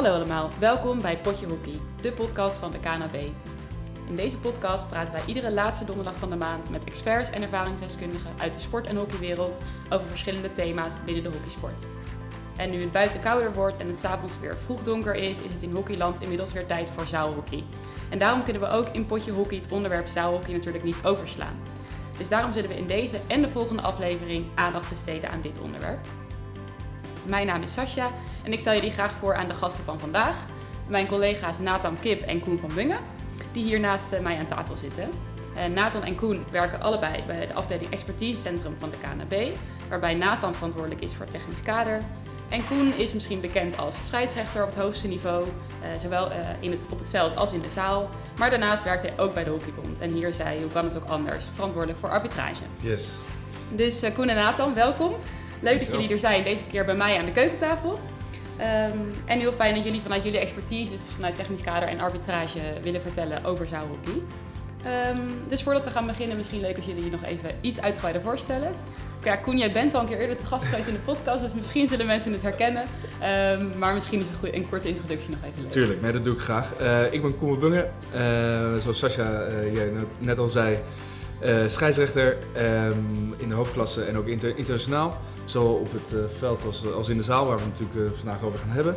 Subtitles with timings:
[0.00, 3.14] Hallo allemaal, welkom bij Potje Hockey, de podcast van de KNB.
[4.08, 8.30] In deze podcast praten wij iedere laatste donderdag van de maand met experts en ervaringsdeskundigen
[8.38, 9.54] uit de sport- en hockeywereld
[9.90, 11.84] over verschillende thema's binnen de hockeysport.
[12.56, 15.62] En nu het buiten kouder wordt en het s'avonds weer vroeg donker is, is het
[15.62, 17.64] in hockeyland inmiddels weer tijd voor zaalhockey.
[18.08, 21.56] En daarom kunnen we ook in Potje Hockey het onderwerp zaalhockey natuurlijk niet overslaan.
[22.18, 26.06] Dus daarom zullen we in deze en de volgende aflevering aandacht besteden aan dit onderwerp.
[27.24, 28.10] Mijn naam is Sascha
[28.42, 30.36] en ik stel jullie graag voor aan de gasten van vandaag.
[30.86, 32.98] Mijn collega's Nathan Kip en Koen van Bungen,
[33.52, 35.10] die hier naast mij aan tafel zitten.
[35.56, 39.56] Uh, Nathan en Koen werken allebei bij de afdeling Expertisecentrum van de KNB,
[39.88, 42.02] waarbij Nathan verantwoordelijk is voor het technisch kader.
[42.48, 46.28] En Koen is misschien bekend als scheidsrechter op het hoogste niveau, uh, zowel
[46.60, 48.08] in het, op het veld als in de zaal.
[48.38, 49.98] Maar daarnaast werkt hij ook bij de Hockeybond.
[49.98, 52.62] En hier zij, hoe kan het ook anders, verantwoordelijk voor arbitrage.
[52.80, 53.08] Yes.
[53.68, 55.14] Dus Koen en Nathan, welkom.
[55.60, 57.98] Leuk dat jullie er zijn, deze keer bij mij aan de keukentafel.
[58.60, 62.60] Um, en heel fijn dat jullie vanuit jullie expertise, dus vanuit technisch kader en arbitrage,
[62.82, 64.22] willen vertellen over zaalhockey.
[65.12, 68.22] Um, dus voordat we gaan beginnen, misschien leuk als jullie je nog even iets uitgebreider
[68.22, 68.72] voorstellen.
[69.24, 71.54] Ja, Koen, jij bent al een keer eerder te gast geweest in de podcast, dus
[71.54, 72.84] misschien zullen mensen het herkennen.
[73.60, 75.70] Um, maar misschien is een, korte introductie nog even leuk.
[75.70, 76.68] Tuurlijk, nee, dat doe ik graag.
[76.80, 78.20] Uh, ik ben Koen Bungen, uh,
[78.80, 80.78] zoals Sascha uh, jij net al zei,
[81.66, 82.36] scheidsrechter
[83.36, 85.20] in de hoofdklasse en ook inter internationaal.
[85.50, 88.18] Zowel op het uh, veld als, als in de zaal, waar we het natuurlijk uh,
[88.18, 88.94] vandaag over gaan hebben.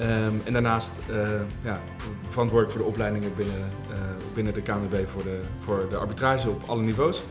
[0.00, 0.92] Um, en daarnaast
[1.64, 1.80] ja,
[2.30, 3.68] verantwoordelijk voor de opleidingen binnen,
[4.34, 7.22] binnen de KNVB voor de, voor de arbitrage op alle niveaus.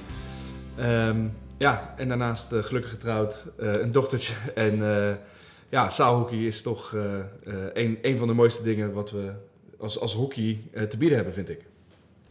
[0.80, 4.34] Um, ja, en daarnaast gelukkig getrouwd, een dochtertje.
[4.56, 4.78] En
[5.70, 6.96] ja, zaalhockey is toch
[7.74, 9.32] een, een van de mooiste dingen wat we
[9.78, 11.62] als, als hockey te bieden hebben, vind ik.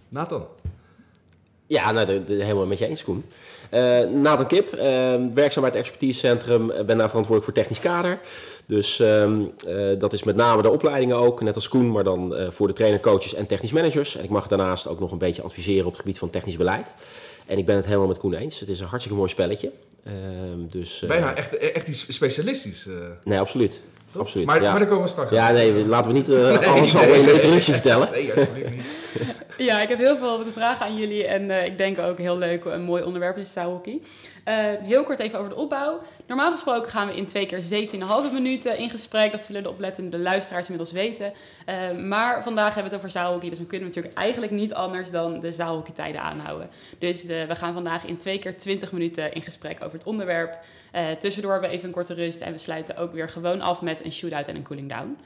[0.09, 0.47] Nathan.
[1.67, 3.25] Ja, nou, helemaal met je eens, Koen.
[3.75, 4.81] Uh, Nathan Kip, uh,
[5.35, 8.19] werkzaam bij het expertisecentrum, ben daar verantwoordelijk voor technisch kader.
[8.67, 12.35] Dus um, uh, dat is met name de opleidingen ook, net als Koen, maar dan
[12.51, 14.17] voor de trainer, coaches en technisch managers.
[14.17, 16.95] En ik mag daarnaast ook nog een beetje adviseren op het gebied van technisch beleid.
[17.47, 18.61] En ik ben het helemaal met Koen eens.
[18.61, 19.71] Het is een hartstikke mooi spelletje.
[20.71, 22.87] dus, Bijna echt, echt iets specialistisch.
[23.25, 23.83] Nee, absoluut.
[24.19, 24.47] Absoluut.
[24.47, 24.71] Maar, ja.
[24.71, 27.25] maar daar komen we straks Ja, nee, laten we niet nee, alles nee, al in
[27.25, 28.09] de introductie vertellen.
[28.13, 28.33] Nee.
[29.57, 32.39] Ja, ik heb heel veel te vragen aan jullie en uh, ik denk ook heel
[32.39, 34.01] leuk, een mooi onderwerp is zaalhockey.
[34.49, 36.03] Uh, heel kort even over de opbouw.
[36.27, 37.89] Normaal gesproken gaan we in twee keer
[38.29, 39.33] 17,5 minuten in gesprek.
[39.33, 41.33] Dat zullen de oplettende luisteraars inmiddels weten.
[41.69, 44.75] Uh, maar vandaag hebben we het over zaalhockey, dus dan kunnen we natuurlijk eigenlijk niet
[44.75, 46.71] anders dan de zaalhockeytijden aanhouden.
[46.99, 50.59] Dus we gaan vandaag in twee keer 20 minuten in gesprek over het onderwerp.
[51.19, 54.05] Tussendoor hebben we even een korte rust en we sluiten ook weer gewoon af met
[54.05, 55.17] een shootout en een cooling down.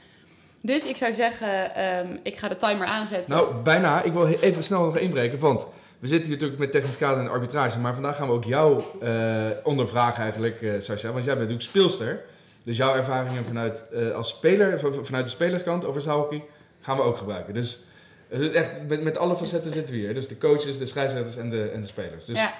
[0.61, 3.35] Dus ik zou zeggen, um, ik ga de timer aanzetten.
[3.35, 4.01] Nou, bijna.
[4.01, 5.65] Ik wil even snel nog inbreken, want
[5.99, 8.83] we zitten hier natuurlijk met technisch kader en arbitrage, maar vandaag gaan we ook jou
[9.01, 12.21] uh, ondervragen eigenlijk, uh, Sascha, want jij bent natuurlijk speelster.
[12.63, 16.43] Dus jouw ervaringen vanuit, uh, als speler, vanuit de spelerskant over zaalhockey,
[16.81, 17.53] gaan we ook gebruiken.
[17.53, 17.83] Dus
[18.29, 20.13] echt met, met alle facetten zitten we hier.
[20.13, 22.25] Dus de coaches, de scheidsrechters en de, en de spelers.
[22.25, 22.53] Dus ja.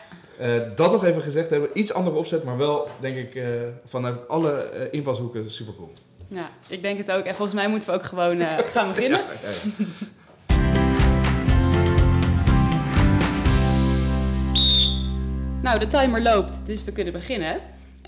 [0.76, 1.70] dat nog even gezegd hebben.
[1.74, 3.44] Iets andere opzet, maar wel, denk ik,
[3.86, 5.92] vanuit alle invalshoeken super cool.
[6.34, 7.26] Ja, ik denk het ook.
[7.26, 9.20] En volgens mij moeten we ook gewoon uh, gaan beginnen.
[9.20, 9.90] Ja, ja, ja.
[15.62, 17.60] nou, de timer loopt, dus we kunnen beginnen.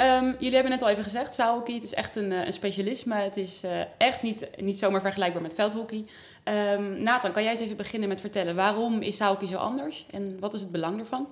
[0.01, 3.15] Um, jullie hebben net al even gezegd, zaalhockey, het is echt een, een specialisme.
[3.15, 6.05] Het is uh, echt niet, niet zomaar vergelijkbaar met veldhockey.
[6.43, 10.05] Um, Nathan, kan jij eens even beginnen met vertellen, waarom is zaalhockey zo anders?
[10.11, 11.27] En wat is het belang ervan?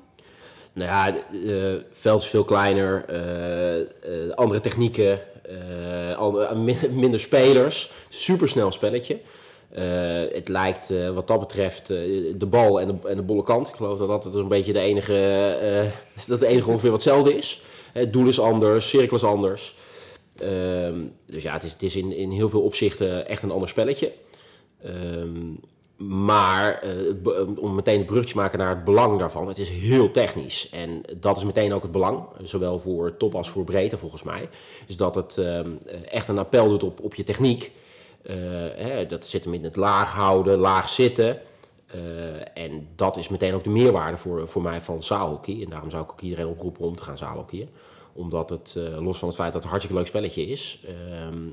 [0.73, 5.19] Nou ja, het uh, veld is veel kleiner, uh, andere technieken,
[5.51, 6.51] uh,
[6.91, 7.91] minder spelers.
[8.09, 9.19] Supersnel spelletje.
[9.77, 9.81] Uh,
[10.33, 13.67] het lijkt wat dat betreft de bal en de, en de bolle kant.
[13.67, 15.13] Ik geloof dat dat een beetje de enige,
[16.27, 17.61] dat het enige ongeveer wat hetzelfde is.
[17.93, 19.75] Het doel is anders, cirkel is anders.
[20.37, 23.69] Ehm, dus ja, het is, het is in, in heel veel opzichten echt een ander
[23.69, 24.11] spelletje.
[24.85, 25.59] Um,
[26.07, 30.11] maar uh, om meteen het brugje te maken naar het belang daarvan, het is heel
[30.11, 30.69] technisch.
[30.69, 34.49] En dat is meteen ook het belang, zowel voor top als voor breedte volgens mij.
[34.87, 35.59] Is dat het uh,
[36.05, 37.71] echt een appel doet op, op je techniek.
[38.23, 38.35] Uh,
[38.75, 41.39] hè, dat zit hem in het laag houden, laag zitten.
[42.53, 45.61] en dat is meteen ook de meerwaarde voor, voor mij van zaalhockey.
[45.63, 47.69] En daarom zou ik ook iedereen oproepen om te gaan zaalhockeyen.
[48.13, 51.47] Omdat het, los van het feit dat het een hartstikke leuk spelletje is, ehm,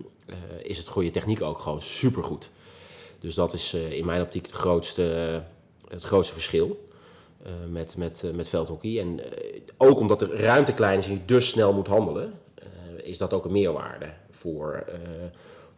[0.62, 2.50] is het je techniek ook gewoon supergoed.
[3.18, 6.88] Dus dat is uh, in mijn optiek het grootste, uh, het grootste verschil
[7.46, 9.00] uh, met, met, met veldhockey.
[9.00, 9.20] En
[9.76, 12.32] ook omdat de ruimte klein is en je dus snel moet handelen,
[13.02, 14.98] is dat ook een meerwaarde voor, eh,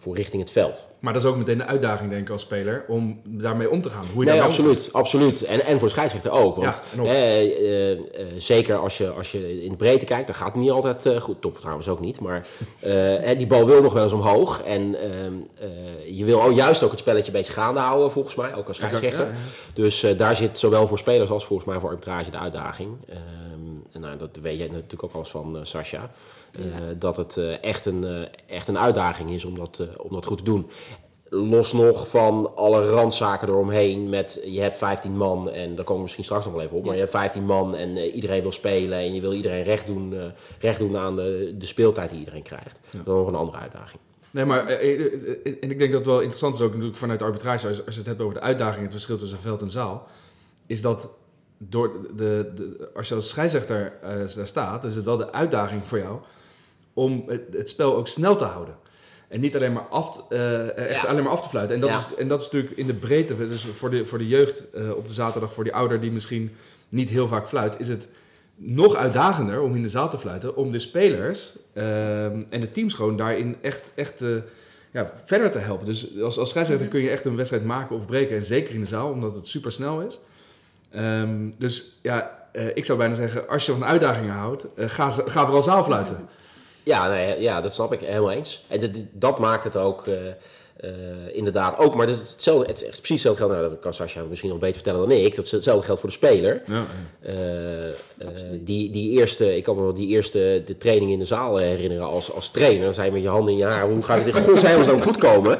[0.00, 0.87] voor richting het veld.
[0.99, 3.91] Maar dat is ook meteen de uitdaging, denk ik, als speler, om daarmee om te
[3.91, 4.05] gaan.
[4.14, 5.43] Hoe je Nee, absoluut, absoluut.
[5.43, 6.56] En, en voor de scheidsrechter ook.
[6.56, 7.99] Want Ja, eh, eh, eh,
[8.38, 11.20] zeker als je, als je in de breedte kijkt, dan gaat het niet altijd eh,
[11.20, 11.41] goed.
[11.41, 12.20] Top trouwens ook niet.
[12.20, 12.47] Maar
[12.81, 14.62] eh, die bal wil nog wel eens omhoog.
[14.62, 15.69] En ehm, eh,
[16.19, 18.76] je wil ook juist ook het spelletje een beetje gaande houden, volgens mij, ook als
[18.76, 19.26] scheidsrechter.
[19.26, 19.38] ja, ja.
[19.75, 22.91] Dus eh, daar zit zowel voor spelers als volgens mij voor arbitrage de uitdaging.
[23.08, 23.19] Ehm,
[23.93, 26.11] en nou, dat weet je natuurlijk ook alles van Sascha.
[26.52, 26.62] Eh,
[26.99, 30.26] Dat het eh, echt, een, eh, echt een uitdaging is om dat, eh, om dat
[30.26, 30.70] goed te doen.
[31.32, 36.02] Los nog van alle randzaken eromheen met je hebt 15 man en daar komen we
[36.02, 36.85] misschien straks nog wel even op.
[36.85, 39.87] Maar je hebt 15 man en eh, iedereen wil spelen en je wil iedereen recht
[39.87, 40.25] doen, eh,
[40.61, 42.81] recht doen aan de, de speeltijd die iedereen krijgt.
[42.91, 44.00] Dat is nog een andere uitdaging.
[44.31, 47.67] Nee, maar en ik denk dat het wel interessant is ook natuurlijk vanuit de arbitrage,
[47.67, 50.06] als, als je het hebt over de uitdaging, het verschil tussen veld en zaal,
[50.67, 51.08] is dat
[51.58, 55.87] door de, de, als je als scheidsrechter eh, daar staat, is het wel de uitdaging
[55.87, 56.19] voor jou
[57.05, 58.75] om het, het spel ook snel te houden.
[59.29, 61.08] En niet alleen maar af, te- eh, echt Ja.
[61.08, 61.75] alleen maar af te fluiten.
[61.75, 61.97] En dat, Ja.
[61.97, 64.91] is, en dat is natuurlijk in de breedte, dus voor de, voor de jeugd eh,
[64.97, 66.55] op de zaterdag, voor die ouder die misschien
[66.88, 68.08] niet heel vaak fluit, is het
[68.56, 73.17] nog uitdagender om in de zaal te fluiten, om de spelers en de teams gewoon
[73.17, 74.29] daarin echt, echt eh,
[74.91, 75.87] ja, verder te helpen.
[75.87, 78.81] Dus als, als scheidsrechter kun je echt een wedstrijd maken of breken, en zeker in
[78.81, 80.19] de zaal, omdat het super snel is.
[80.91, 85.11] Ehm, dus ja, eh, ik zou bijna zeggen, als je van uitdagingen houdt, eh, ga,
[85.11, 86.29] ga vooral zaal fluiten.
[86.82, 88.65] Ja, nee, ja, dat snap ik helemaal eens.
[88.69, 90.15] En dat, dat maakt het ook eh,
[90.81, 90.91] eh,
[91.32, 91.94] inderdaad ook.
[91.94, 93.55] Maar dat is hetzelfde, het is echt precies hetzelfde geldt.
[93.55, 95.37] Nou, dat kan Sascha misschien nog beter vertellen dan ik.
[95.37, 96.62] Dat is hetzelfde geldt voor de speler.
[96.67, 96.87] Ja,
[97.21, 97.94] Eh, eh,
[98.53, 102.06] die, die eerste, ik kan me wel die eerste de training in de zaal herinneren
[102.06, 102.85] als, als trainer.
[102.85, 105.03] Dan zei je met je handen in je haar, hoe gaat het in godsnaam dan
[105.03, 105.59] goed komen?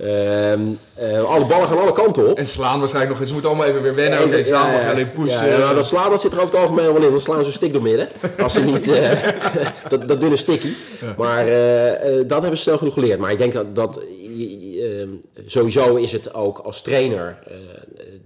[0.00, 0.60] Ehm,
[0.94, 2.38] eh, alle ballen gaan alle kanten op.
[2.38, 3.28] En slaan waarschijnlijk nog eens.
[3.28, 4.22] Ze moeten allemaal even weer wennen.
[4.24, 4.90] Oké, Ja, zaal ja, ja.
[4.90, 5.46] alleen pushen.
[5.46, 7.10] Ja, nou, dat slaan dat zit er over het algemeen wel in.
[7.10, 8.08] Dan slaan ze een stik door midden.
[8.38, 8.90] Als ze niet...
[8.90, 9.28] eh,
[9.90, 10.76] dat, dat dunne stikkie.
[11.16, 13.18] Maar eh, dat hebben ze snel genoeg geleerd.
[13.18, 13.74] Maar ik denk dat...
[13.74, 15.08] dat eh, eh,
[15.46, 17.38] sowieso is het ook als trainer...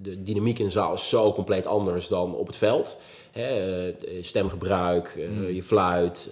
[0.02, 2.96] de dynamiek in de zaal is zo compleet anders dan op het veld.
[3.30, 5.54] Hè, stemgebruik, Hmm.
[5.54, 6.28] je fluit...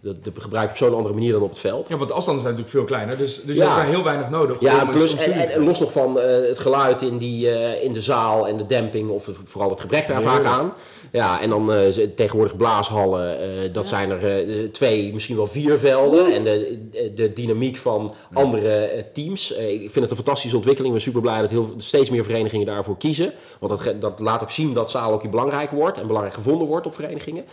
[0.00, 1.88] dat, dat gebruik je op zo'n andere manier dan op het veld.
[1.88, 3.16] Ja, want de afstanden zijn natuurlijk veel kleiner.
[3.18, 3.68] Dus, dus je Ja.
[3.68, 4.60] hebt daar heel weinig nodig.
[4.60, 8.48] Ja, plus, en, los nog van eh, het geluid in, die, eh, in de zaal
[8.48, 10.72] en de demping, of vooral het gebrek daar vaak aan.
[11.12, 11.80] Ja, en dan eh,
[12.16, 13.88] tegenwoordig blaashallen, eh, dat Ja.
[13.88, 16.32] zijn er eh, twee, misschien wel vier velden.
[16.32, 19.50] En de, de, de dynamiek van andere teams.
[19.52, 20.94] Ik vind het een fantastische ontwikkeling.
[20.94, 23.32] Ik ben super blij dat heel, steeds meer verenigingen daarvoor kiezen.
[23.58, 26.86] Want dat, dat laat ook zien dat zaal ook belangrijk wordt en belangrijk gevonden wordt
[26.86, 27.44] op verenigingen.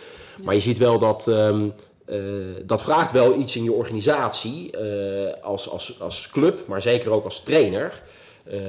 [0.44, 1.28] Maar je ziet wel dat.
[1.28, 1.68] ehm,
[2.06, 2.18] eh,
[2.64, 7.24] dat vraagt wel iets in je organisatie eh, als, als, als club, maar zeker ook
[7.24, 8.02] als trainer.
[8.44, 8.60] Eh,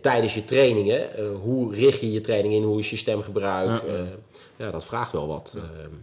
[0.00, 3.68] tijdens je trainingen, eh, hoe richt je je training in, hoe is je stemgebruik?
[3.86, 4.04] Ja,
[4.56, 5.56] Ja, dat vraagt wel wat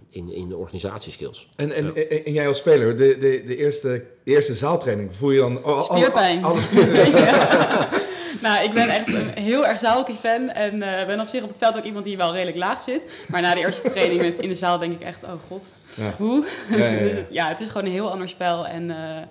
[0.10, 1.48] in, in de organisatieskills.
[1.56, 3.88] En, en, en, en jij als speler, de, de, de, eerste,
[4.24, 5.64] de eerste zaaltraining, voel je dan...
[5.64, 6.44] al- al- Spierpijn.
[6.44, 7.14] Alle spierpijn.
[8.42, 10.50] Nou, ik ben echt een heel erg zaalhockey-fan.
[10.50, 13.26] En eh, ben op zich op het veld ook iemand die wel redelijk laag zit.
[13.28, 15.66] Maar na de eerste training met in de zaal denk ik echt, oh god,
[15.96, 16.14] Ja.
[16.18, 16.46] hoe?
[16.70, 18.68] Ja, dus het, ja, het is gewoon een heel ander spel.
[18.68, 19.22] En eh,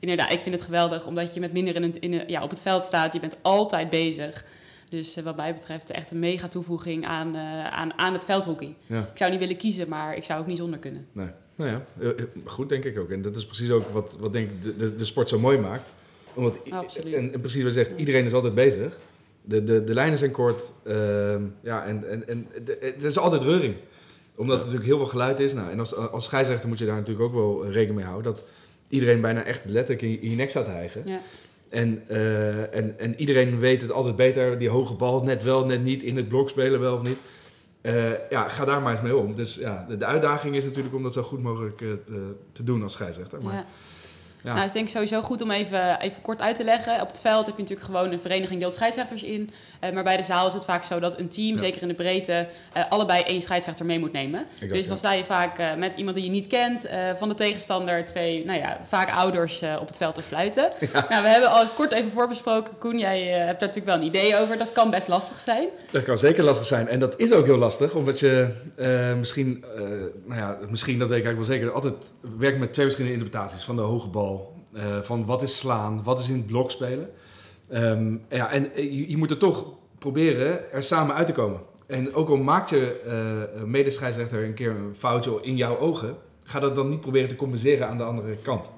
[0.00, 2.50] inderdaad, ik vind het geweldig omdat je met minder in het, in de- ja, op
[2.50, 3.12] het veld staat.
[3.12, 4.44] Je bent altijd bezig.
[4.88, 7.36] Dus eh, wat mij betreft echt een mega toevoeging aan,
[7.70, 8.74] aan, aan het veldhockey.
[8.88, 11.06] Ik zou niet willen kiezen, maar ik zou ook niet zonder kunnen.
[11.12, 11.28] Nee.
[11.54, 11.82] Nou ja,
[12.44, 13.10] goed denk ik ook.
[13.10, 15.58] En dat is precies ook wat, wat denk ik de, de, de sport zo mooi
[15.58, 15.92] maakt.
[16.70, 17.14] Absoluut.
[17.14, 18.96] En, en precies wat je zegt, iedereen is altijd bezig.
[19.42, 20.62] De, de, de lijnen zijn kort.
[20.84, 23.74] ehm, ja, en, en, en de- er is altijd reuring.
[24.34, 25.52] Omdat er natuurlijk heel veel geluid is.
[25.54, 28.32] Nou, en als, als scheidsrechter moet je daar natuurlijk ook wel rekening mee houden.
[28.32, 28.44] Dat
[28.88, 31.02] iedereen bijna echt letterlijk in je, in je nek staat te hijgen.
[31.04, 31.20] Ja.
[31.68, 34.58] En, eh, en, en iedereen weet het altijd beter.
[34.58, 36.02] Die hoge bal, net wel, net niet.
[36.02, 37.18] In het blok spelen wel of niet.
[37.80, 39.34] Eh, ja, ga daar maar eens mee om.
[39.34, 42.64] Dus ja, de, de uitdaging is natuurlijk om dat zo goed mogelijk eh, te, te
[42.64, 43.38] doen als scheidsrechter.
[43.42, 43.66] Maar, Ja.
[44.42, 44.52] Ja.
[44.52, 47.00] Nou, is denk ik sowieso goed om even, even kort uit te leggen.
[47.00, 49.50] Op het veld heb je natuurlijk gewoon een vereniging deelt scheidsrechters in.
[49.80, 51.58] Eh, maar bij de zaal is het vaak zo dat een team, Ja.
[51.62, 54.46] zeker in de breedte, eh, allebei één scheidsrechter mee moet nemen.
[54.54, 54.88] Exact, dus ja.
[54.88, 56.86] dan sta je vaak eh, met iemand die je niet kent,
[57.18, 60.70] van de tegenstander, twee, nou ja, vaak ouders op het veld te fluiten.
[61.08, 62.78] Nou, we hebben al kort even voorbesproken.
[62.78, 64.58] Koen, jij hebt daar natuurlijk wel een idee over.
[64.58, 65.68] Dat kan best lastig zijn.
[65.90, 66.88] Dat kan zeker lastig zijn.
[66.88, 68.48] En dat is ook heel lastig, omdat je
[69.18, 69.64] misschien,
[70.24, 71.94] nou ja, misschien, dat weet ik eigenlijk wel zeker, altijd
[72.38, 74.56] werkt met twee verschillende interpretaties van de hoge bal.
[75.02, 77.10] van wat is slaan, wat is in het blok spelen.
[77.68, 79.66] Ehm, ja, en eh, je, je moet er toch
[79.98, 81.60] proberen er samen uit te komen.
[81.86, 86.60] En ook al maakt je eh medescheidsrechter een keer een foutje in jouw ogen, ga
[86.60, 88.70] dat dan niet proberen te compenseren aan de andere kant.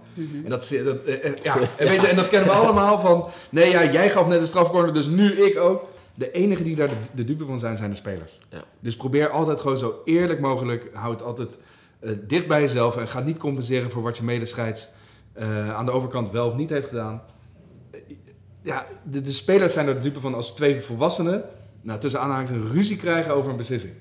[0.44, 3.92] En dat, eh, ja, en, weet je, en dat kennen we allemaal van, nee ja,
[3.92, 5.88] jij gaf net een strafcorner, dus nu ik ook.
[6.14, 8.40] De enige die daar de, de dupe van zijn, zijn de spelers.
[8.49, 8.64] Ja.
[8.80, 11.59] Dus probeer altijd gewoon zo eerlijk mogelijk, houd altijd
[12.00, 14.88] eh, dicht bij jezelf en ga niet compenseren voor wat je medescheids
[15.32, 17.23] eh, aan de overkant wel of niet heeft gedaan.
[18.62, 21.45] Eh, ja, de, de spelers zijn er de dupe van als twee volwassenen,
[21.83, 23.93] nou, tussen een ruzie krijgen over een beslissing.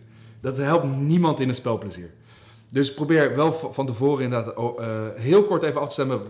[0.42, 2.12] Dat helpt niemand in het spelplezier.
[2.70, 6.22] Dus probeer wel van tevoren inderdaad eh, heel kort even af te stemmen.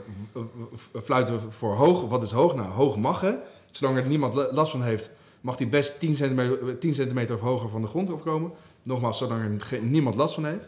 [1.04, 2.02] Fluiten voor hoog.
[2.10, 2.56] Wat is hoog?
[2.56, 3.34] Nou, hoog mag hè.
[3.72, 5.10] Zolang er niemand la- last van heeft,
[5.42, 8.52] mag die best 10 centimeter, 10 centimeter of hoger van de grond afkomen.
[8.84, 10.68] Nogmaals, zolang er niemand last van heeft.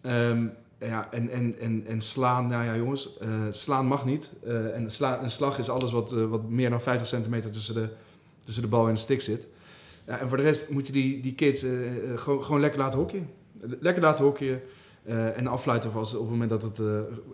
[0.00, 0.46] Ehm,
[0.82, 4.30] ja, en, en, en, en slaan, nou ja jongens, eh, slaan mag niet.
[4.44, 4.88] Eh, en
[5.22, 7.88] een slag is alles wat, eh, wat meer dan 50 centimeter tussen de,
[8.44, 9.46] tussen de bal en de stick zit.
[10.06, 11.64] Ja, en voor de rest moet je die, die kids
[12.14, 13.30] gewoon, gewoon lekker laten hockeyen.
[13.80, 14.60] Lekker laten hockeyen.
[15.36, 16.78] en affluiten als, op het moment dat het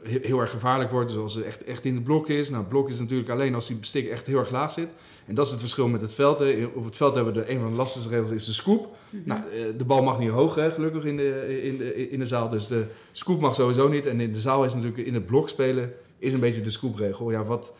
[0.02, 1.09] heel, heel erg gevaarlijk wordt.
[1.09, 2.49] Dus als het echt, echt in het blok is.
[2.49, 4.88] Nou, het blok is natuurlijk alleen als die stick echt heel erg laag zit.
[5.28, 6.40] En dat is het verschil met het veld.
[6.75, 8.97] Op het veld hebben we de, een van de lastigste regels is de scoop.
[9.25, 12.26] Nou, eh, de bal mag niet hoog, hè, gelukkig in de, in, de, in de
[12.26, 12.49] zaal.
[12.49, 14.06] Dus de scoop mag sowieso niet.
[14.06, 17.30] En in de zaal is natuurlijk in het blok spelen is een beetje de scoopregel.
[17.30, 17.73] Ja, wat,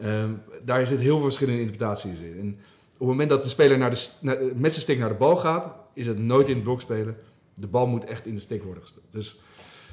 [0.00, 0.30] ehm,
[0.64, 2.38] daar zit heel veel verschillende interpretaties in.
[2.40, 2.48] En
[2.92, 5.36] op het moment dat de speler naar de, naar- met zijn stick naar de bal
[5.36, 7.16] gaat, is het nooit in het blok spelen.
[7.54, 9.06] De bal moet echt in de stick worden gespeeld.
[9.10, 9.40] Dus,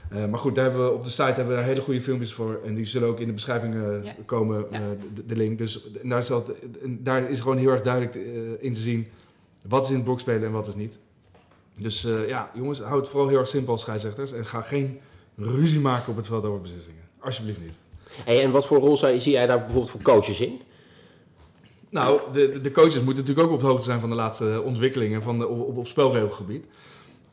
[0.10, 2.34] eh, maar goed, daar hebben we, op de site hebben we daar hele goede filmpjes
[2.34, 2.60] voor.
[2.66, 4.16] En die zullen ook in de beschrijving eh, Ja.
[4.26, 4.78] komen, Ja.
[4.78, 4.84] eh,
[5.14, 5.58] de, de link.
[5.58, 6.52] Dus daar, is dat,
[6.84, 8.22] en daar is gewoon heel erg duidelijk eh,
[8.60, 9.08] in te zien
[9.68, 10.98] wat is in het blok spelen en wat is niet.
[11.78, 14.32] Dus eh, ja, jongens, houd het vooral heel erg simpel als scheidsrechters.
[14.32, 15.00] En ga geen
[15.38, 17.02] ruzie maken op het veld over beslissingen.
[17.20, 17.74] Alsjeblieft niet.
[18.26, 20.62] Hey, en wat voor rol zou- zie jij daar bijvoorbeeld voor coaches in?
[21.90, 24.62] Nou, de, de- de coaches moeten natuurlijk ook op de hoogte zijn van de laatste
[24.66, 26.66] ontwikkelingen van de, op, op spelregelgebied.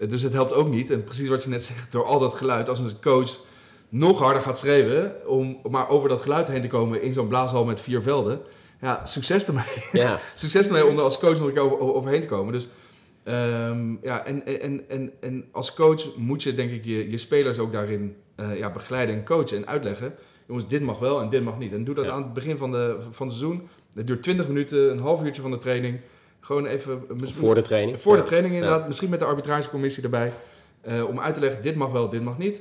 [0.08, 2.68] Dus het helpt ook niet, en precies wat je net zegt, door al dat geluid,
[2.68, 3.40] als een coach
[3.88, 7.64] nog harder gaat schreeuwen om maar over dat geluid heen te komen in zo'n blaashal
[7.64, 8.40] met vier velden.
[8.80, 9.64] Ja, succes ermee.
[9.92, 12.52] Ja, succes ermee om er als coach nog een keer over, over- overheen te komen.
[12.52, 12.68] Dus
[13.24, 17.58] ehm, ja, en, en, en, en als coach moet je denk ik je, je spelers
[17.58, 20.14] ook daarin eh, ja, begeleiden en coachen en uitleggen.
[20.46, 21.72] Jongens, dit mag wel en dit mag niet.
[21.72, 22.10] En doe dat Ja.
[22.10, 23.68] aan het begin van, de, van het seizoen.
[23.94, 26.00] Het duurt 20 minuten, een half uurtje van de training.
[26.44, 27.02] Gewoon even...
[27.08, 28.00] misschien- voor de training.
[28.00, 28.86] voor de training inderdaad.
[28.86, 30.32] Misschien met de arbitragecommissie erbij.
[30.80, 32.60] eh, om uit te leggen, dit mag wel, dit mag niet.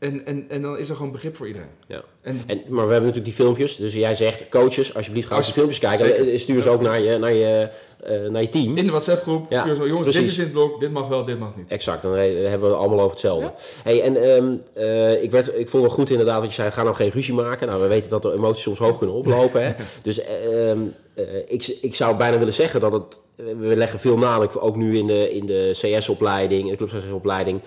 [0.00, 1.68] En, en, en dan is er gewoon begrip voor iedereen.
[1.86, 2.02] Ja.
[2.22, 3.76] En En, maar we hebben natuurlijk die filmpjes.
[3.76, 5.98] Dus jij zegt, coaches, alsjeblieft ga Als- die filmpjes kijken.
[6.06, 6.32] zeker.
[6.32, 7.68] Eh, Stuur ze ook naar je, naar je,
[8.04, 8.76] eh, naar je team.
[8.76, 11.38] in de WhatsApp-groep Ja, stuur jongens, dit is in het blok, dit mag wel, dit
[11.38, 11.68] mag niet.
[11.68, 13.52] Exact, dan re- hebben we het allemaal over hetzelfde.
[13.82, 16.82] Hey, en ehm, eh, ik, werd, ik vond het goed inderdaad wat je zei, ga
[16.82, 17.66] nou geen ruzie maken.
[17.68, 19.64] Nou, we weten dat de emoties soms hoog kunnen oplopen.
[19.64, 19.72] Hè?
[20.02, 20.78] Dus ehm,
[21.14, 24.96] eh, ik, ik zou bijna willen zeggen dat het, we leggen veel nadruk, ook nu
[24.98, 27.60] in de, in de CS-opleiding, in de clubsopleiding,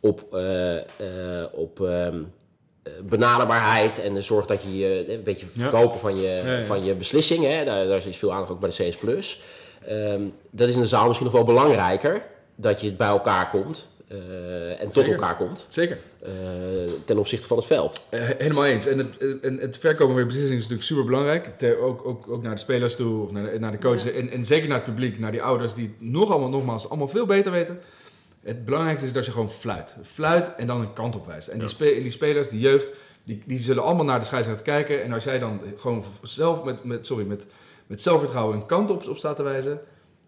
[0.00, 0.84] op, eh, eh,
[1.52, 2.22] op ehm,
[2.82, 5.60] eh, benaderbaarheid en de zorg dat je je een beetje Ja.
[5.60, 6.64] verkopen van je, Ja, ja.
[6.64, 7.44] van je beslissing.
[7.44, 7.64] Hè?
[7.64, 8.96] Daar, daar is veel aandacht ook bij de CS+.
[8.96, 9.40] Plus.
[9.86, 12.22] Ehm, dat is in de zaal misschien nog wel belangrijker,
[12.54, 13.96] dat je het bij elkaar komt
[14.78, 15.98] en tot elkaar komt Zeker.
[17.04, 18.00] ten opzichte van het veld.
[18.10, 18.86] Helemaal eens.
[18.86, 21.50] En het, en het verkopen van je beslissing is natuurlijk super belangrijk.
[21.80, 24.02] Ook, ook, ook naar de spelers toe, of naar de, naar de coaches.
[24.02, 24.10] Ja.
[24.10, 27.08] En, en zeker naar het publiek, naar die ouders die het nog allemaal, nogmaals, allemaal
[27.08, 27.80] veel beter weten.
[28.48, 29.96] Het belangrijkste is dat je gewoon fluit.
[30.02, 31.48] Fluit en dan een kant op wijst.
[31.48, 32.90] En die, spe- die spelers, die jeugd,
[33.24, 35.02] die, die zullen allemaal naar de scheidsrechter kijken.
[35.02, 37.46] En als jij dan gewoon zelf met, met, sorry, met,
[37.86, 39.80] met zelfvertrouwen een kant op, op staat te wijzen.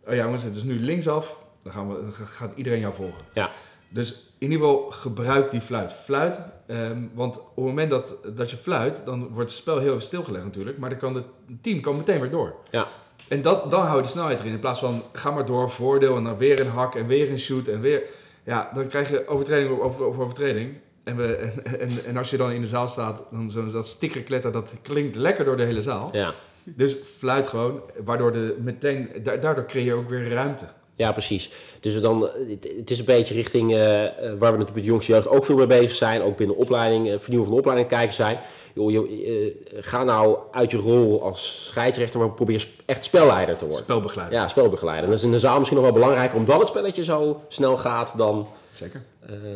[0.06, 1.38] Oh ja, jongens, het is nu linksaf.
[1.62, 3.20] Dan, gaan we, dan gaat iedereen jou volgen.
[3.32, 3.50] Ja.
[3.88, 5.92] Dus in ieder geval gebruik die fluit.
[5.92, 9.88] Fluit, ehm, want op het moment dat, dat je fluit, dan wordt het spel heel
[9.90, 10.78] even stilgelegd natuurlijk.
[10.78, 11.24] Maar dan kan het
[11.60, 12.54] team kan meteen weer door.
[12.70, 12.88] Ja.
[13.30, 14.52] En dat, dan hou je de snelheid erin.
[14.52, 17.38] In plaats van ga maar door, voordeel en dan weer een hak en weer een
[17.38, 18.02] shoot en weer.
[18.44, 20.74] Ja, dan krijg je overtreding op over overtreding.
[21.04, 23.88] En, we, en, en, en als je dan in de zaal staat, dan zo dat
[23.88, 26.08] stickerkletter, dat klinkt lekker door de hele zaal.
[26.12, 26.32] Ja.
[26.64, 30.64] Dus fluit gewoon, waardoor de meteen, da- daardoor creëer je ook weer ruimte.
[31.00, 31.50] Ja, precies.
[31.80, 32.30] Dus dan,
[32.76, 35.56] het, is een beetje richting eh, eh, waar we natuurlijk met jongste jeugd ook veel
[35.56, 36.22] mee bezig zijn.
[36.22, 38.38] Ook binnen de opleiding, eh, vernieuwen van de opleiding kijken zijn.
[38.74, 43.82] Joh, eh, ga nou uit je rol als scheidsrechter, maar probeer echt spelleider te worden.
[43.82, 44.38] Spelbegeleider.
[44.38, 45.04] Ja, spelbegeleider.
[45.04, 47.76] En dat is in de zaal misschien nog wel belangrijker, omdat het spelletje zo snel
[47.76, 49.02] gaat dan, Zeker.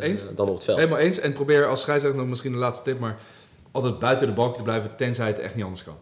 [0.00, 0.24] Eens?
[0.34, 0.78] dan op het veld.
[0.78, 1.18] Helemaal eens.
[1.18, 3.18] En probeer als scheidsrechter nog misschien de laatste tip, maar
[3.70, 5.96] altijd buiten de balken te blijven, tenzij het echt niet anders kan.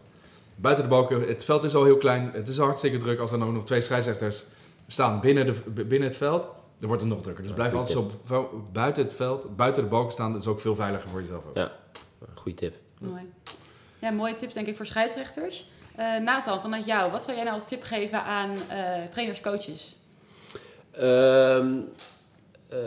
[0.55, 3.19] Buiten de balken, het veld is al heel klein, het is al hartstikke druk.
[3.19, 4.43] Als er nog twee scheidsrechters
[4.87, 6.41] staan binnen, de, binnen het veld,
[6.79, 7.41] dan wordt het nog drukker.
[7.43, 10.31] Dus Ja, blijf altijd zo bu- buiten het veld, buiten de balken staan.
[10.33, 11.43] Dat is ook veel veiliger voor jezelf.
[11.49, 11.55] Ook.
[11.55, 11.71] Ja.
[12.35, 12.75] Goeie tip.
[12.99, 13.21] Mooi.
[13.99, 15.69] Ja, mooie tips denk ik voor scheidsrechters.
[15.95, 18.77] Eh Nathan, vanuit jou, wat zou jij nou als tip geven aan eh
[19.09, 19.95] trainers, coaches?
[20.91, 21.67] Ehm,
[22.69, 22.79] ehm,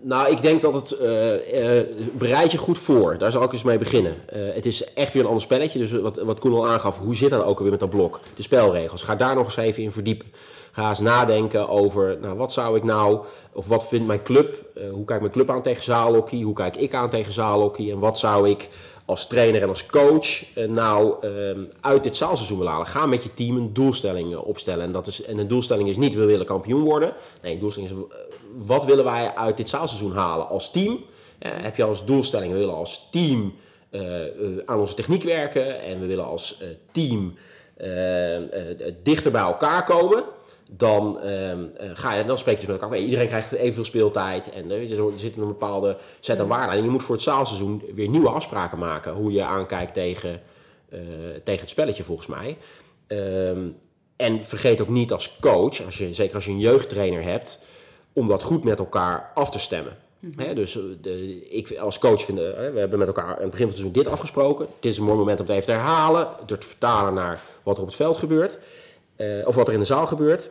[0.00, 1.80] nou, ik denk dat het eh,
[2.12, 3.18] bereid je goed voor.
[3.18, 4.28] Daar zal ik eens mee beginnen.
[4.28, 5.78] Eh, het is echt weer een ander spelletje.
[5.78, 8.20] Dus wat, wat Koen al aangaf, hoe zit dat ook alweer met dat blok?
[8.36, 9.02] De spelregels.
[9.02, 10.26] Ga daar nog eens even in verdiepen.
[10.74, 14.64] Ga eens nadenken over, nou, wat zou ik nou, of wat vindt mijn club?
[14.74, 16.40] eh, hoe kijkt mijn club aan tegen zaalhockey?
[16.40, 17.90] Hoe kijk ik aan tegen zaalhockey?
[17.90, 18.68] En wat zou ik
[19.04, 22.86] als trainer en als coach eh, nou ehm, uit dit zaalseizoen wil halen.
[22.86, 24.84] Ga met je team een doelstelling eh, opstellen.
[24.84, 27.12] En, dat is, en een doelstelling is niet we willen kampioen worden.
[27.42, 27.98] Nee, een doelstelling is
[28.66, 31.04] wat willen wij uit dit zaalseizoen halen als team.
[31.38, 33.54] Heb je als doelstelling, we willen als team
[34.66, 35.80] aan onze techniek werken.
[35.80, 36.62] En we willen als
[36.92, 37.34] team
[39.02, 40.24] dichter bij elkaar komen
[40.70, 42.98] dan, ehm, eh, ga je, dan spreek je dus met elkaar.
[42.98, 46.78] Iedereen krijgt evenveel speeltijd en eh, je, er zit een bepaalde set aan waarden.
[46.78, 49.12] En je moet voor het zaalseizoen weer nieuwe afspraken maken.
[49.12, 50.42] Hoe je aankijkt tegen,
[50.88, 50.98] eh,
[51.44, 52.56] tegen het spelletje, volgens mij.
[53.06, 53.68] Ehm,
[54.16, 57.60] en vergeet ook niet als coach, als je, zeker als je een jeugdtrainer hebt,
[58.12, 59.96] om dat goed met elkaar af te stemmen.
[60.36, 63.66] Hè, dus de, ik als coach vind, we hebben met elkaar aan het begin van
[63.66, 64.66] het seizoen dit afgesproken.
[64.80, 67.76] Dit is een mooi moment om het even te herhalen, door te vertalen naar wat
[67.76, 68.58] er op het veld gebeurt.
[69.16, 70.50] Eh, of wat er in de zaal gebeurt.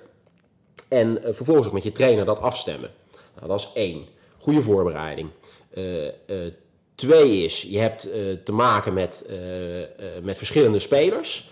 [0.87, 2.91] En eh, vervolgens ook met je trainer dat afstemmen.
[3.35, 4.05] Nou, dat is één.
[4.39, 5.29] Goede voorbereiding.
[5.73, 5.85] Eh,
[6.95, 8.01] twee is, je hebt
[8.43, 9.29] te maken met,
[10.21, 11.51] met verschillende spelers.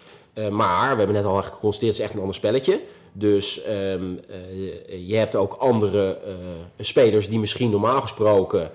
[0.50, 2.82] Maar, we hebben net al geconstateerd, het is echt een ander spelletje.
[3.12, 6.18] Dus ehm, eh, je hebt ook andere
[6.80, 8.72] spelers die misschien normaal gesproken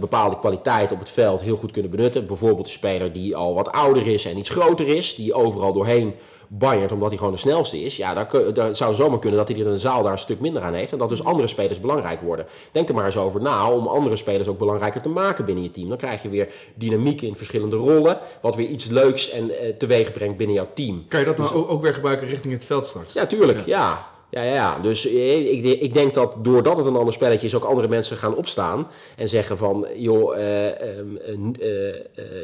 [0.00, 2.26] bepaalde kwaliteiten op het veld heel goed kunnen benutten.
[2.26, 6.14] Bijvoorbeeld een speler die al wat ouder is en iets groter is, die overal doorheen
[6.48, 7.96] banjert omdat hij gewoon de snelste is.
[7.96, 10.62] Ja, daar, daar zou zomaar kunnen dat hij er de zaal daar een stuk minder
[10.62, 10.92] aan heeft.
[10.92, 12.46] En dat dus andere spelers belangrijk worden.
[12.72, 15.70] Denk er maar eens over na om andere spelers ook belangrijker te maken binnen je
[15.70, 15.88] team.
[15.88, 20.12] Dan krijg je weer dynamiek in verschillende rollen, wat weer iets leuks en eh, teweeg
[20.12, 21.04] brengt binnen jouw team.
[21.08, 23.12] Kan je dat nou ook, ook weer gebruiken richting het veld straks?
[23.12, 23.66] Ja, tuurlijk.
[23.66, 23.66] Ja.
[23.78, 24.78] Ja, ja, ja.
[24.78, 28.16] Dus eh, ik, ik denk dat doordat het een ander spelletje is, ook andere mensen
[28.16, 30.66] gaan opstaan en zeggen van, joh, eh,
[30.98, 31.16] ehm,
[31.60, 31.94] eh, eh,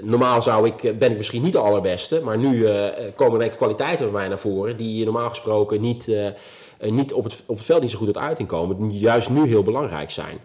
[0.03, 2.67] normaal zou ik, ben ik misschien niet de allerbeste, maar nu
[3.17, 6.09] komen er kwaliteiten bij mij naar voren die normaal gesproken niet,
[6.81, 9.63] niet op, het, op het veld niet zo goed uit uitinkomen, die juist nu heel
[9.63, 10.39] belangrijk zijn.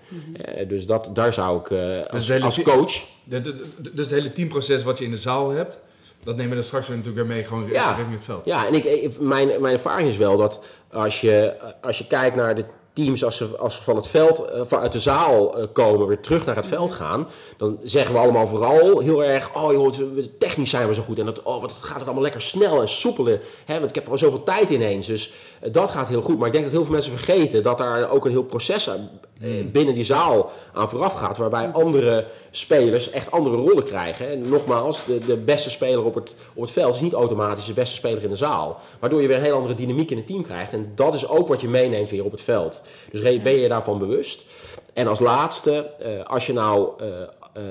[0.43, 2.93] Eh, dus dat, daar zou ik eh, als, als coach...
[3.24, 5.77] De- de- de- dus het hele teamproces wat je in de zaal hebt,
[6.23, 7.88] dat nemen we dan straks weer natuurlijk weer mee gewoon Ja.
[7.88, 8.45] richting het veld.
[8.45, 10.59] Ja, en ik, mijn, mijn ervaring is wel dat
[10.91, 14.39] als je, als je kijkt naar de teams als ze, als ze van het veld,
[14.45, 17.27] eh, vanuit de zaal eh, komen, weer terug naar het veld gaan,
[17.58, 19.93] dan zeggen we allemaal vooral heel erg, oh joh,
[20.39, 22.89] technisch zijn we zo goed en dat, oh, wat gaat het allemaal lekker snel en
[22.89, 23.25] soepel,
[23.65, 26.38] hè, want ik heb er al zoveel tijd ineens, dus eh, dat gaat heel goed.
[26.38, 28.89] Maar ik denk dat heel veel mensen vergeten dat daar ook een heel proces
[29.39, 34.30] eh, binnen die zaal aan vooraf gaat, waarbij andere spelers echt andere rollen krijgen.
[34.30, 37.73] En nogmaals, de, de beste speler op het, op het veld is niet automatisch de
[37.73, 38.80] beste speler in de zaal.
[38.99, 40.73] Waardoor je weer een heel andere dynamiek in het team krijgt.
[40.73, 42.82] En dat is ook wat je meeneemt weer op het veld.
[43.12, 44.45] Dus ben je je daarvan bewust.
[44.93, 47.21] En als laatste, eh, als je nou eh,
[47.54, 47.63] eh,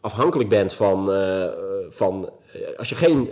[0.00, 1.10] afhankelijk bent van,
[1.88, 2.30] van
[2.76, 3.30] als je geen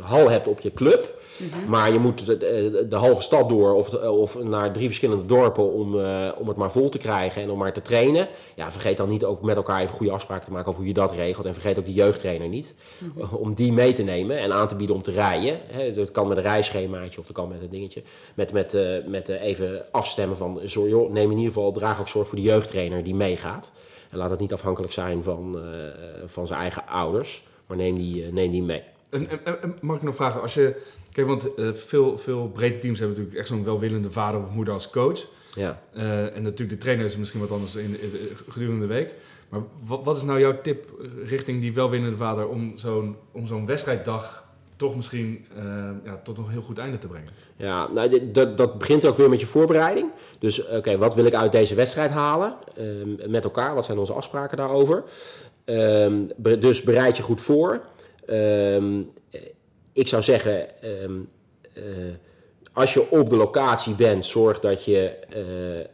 [0.00, 1.19] hal hebt op je club,
[1.68, 5.26] maar je moet de, de, de halve stad door of, de- of naar drie verschillende
[5.26, 8.28] dorpen om, eh, om het maar vol te krijgen en om maar te trainen.
[8.54, 10.94] Ja, vergeet dan niet ook met elkaar even goede afspraken te maken over hoe je
[10.94, 11.46] dat regelt.
[11.46, 12.74] En vergeet ook die jeugdtrainer niet,
[13.18, 15.58] eh, om die mee te nemen en aan te bieden om te rijden.
[15.66, 18.02] Hè, dat kan met een rijschemaatje of dat kan met een dingetje.
[18.34, 22.08] Met, met, eh, met even afstemmen van, zorg, joh, neem in ieder geval, draag ook
[22.08, 23.72] zorg voor de jeugdtrainer die meegaat.
[24.10, 25.62] En laat het niet afhankelijk zijn van, eh,
[26.26, 28.82] van zijn eigen ouders, maar neem die, neem die mee.
[29.10, 30.82] En, en, en- en mag ik nog vragen, als je...
[31.12, 34.74] Kijk, want eh, veel, veel breedte teams hebben natuurlijk echt zo'n welwillende vader of moeder
[34.74, 35.26] als coach.
[35.54, 35.80] Ja.
[35.92, 38.12] Eh, en natuurlijk de trainer is misschien wat anders in, in-
[38.48, 39.10] gedurende de week.
[39.48, 40.88] Maar wat, wat is nou jouw tip
[41.24, 44.44] richting die welwillende vader om zo'n, om zo'n wedstrijddag
[44.76, 45.64] toch misschien eh,
[46.04, 47.28] ja, tot een heel goed einde te brengen?
[47.56, 50.10] Ja, nou, dat, dat begint ook weer met je voorbereiding.
[50.38, 52.54] Dus oké, wat wil ik uit deze wedstrijd halen?
[52.76, 55.04] Ehm, met elkaar, wat zijn onze afspraken daarover?
[55.64, 57.80] Ehm, dus bereid je goed voor.
[58.26, 59.40] Ehm, eh,
[59.92, 61.12] ik zou zeggen, ehm,
[61.72, 61.82] eh,
[62.72, 65.86] als je op de locatie bent, zorg dat je eh, eh,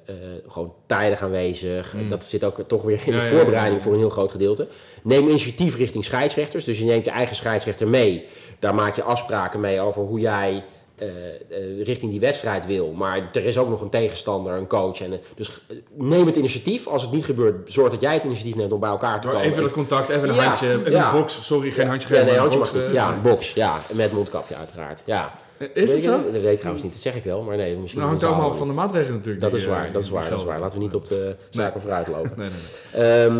[0.48, 1.94] gewoon tijdig aanwezig.
[1.94, 2.08] Mm.
[2.08, 3.82] Dat zit ook toch weer in de ja, ja, voorbereiding ja.
[3.82, 4.68] voor een heel groot gedeelte.
[5.02, 6.64] Neem initiatief richting scheidsrechters.
[6.64, 8.26] Dus je neemt je eigen scheidsrechter mee.
[8.58, 10.64] Daar maak je afspraken mee over hoe jij
[10.96, 12.92] eh, eh, richting die wedstrijd wil.
[12.92, 15.00] Maar er is ook nog een tegenstander, een coach.
[15.00, 15.60] En, eh, dus
[15.94, 16.86] neem het initiatief.
[16.86, 19.42] Als het niet gebeurt, zorg dat jij het initiatief neemt om bij elkaar te komen.
[19.42, 21.12] even dat contact, even een Ja, handje, even ja.
[21.12, 21.46] een box.
[21.46, 22.24] Sorry, geen handje ja, geven.
[22.24, 22.92] nee, maar handje mag niet.
[22.94, 23.52] Ja, een box.
[23.54, 25.02] Ja, met mondkapje uiteraard.
[25.06, 25.34] Ja.
[25.74, 26.10] Is ik- zo?
[26.32, 26.92] Dat weet ik trouwens niet.
[26.92, 27.42] Dat zeg ik wel.
[27.42, 29.40] Maar nee, misschien Nou, hangt allemaal van de maatregelen natuurlijk.
[29.44, 30.60] Dat is waar, dat is waar, dat is waar.
[30.60, 32.32] Laten we niet op de zaken vooruit lopen.
[32.36, 33.24] Nee, nee, nee.
[33.24, 33.36] Ehm,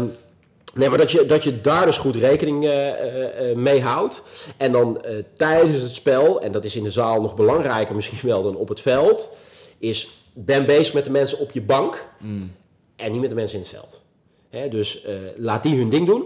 [0.77, 4.23] nee, maar dat je, dat je daar dus goed rekening eh, mee houdt.
[4.57, 5.05] En dan
[5.37, 8.69] tijdens het spel, en dat is in de zaal nog belangrijker misschien wel dan op
[8.69, 9.31] het veld,
[9.79, 12.53] is ben bezig met de mensen op je bank Mm.
[12.97, 14.03] en niet met de mensen in het veld.
[14.49, 16.25] Hè, dus laat die hun ding doen.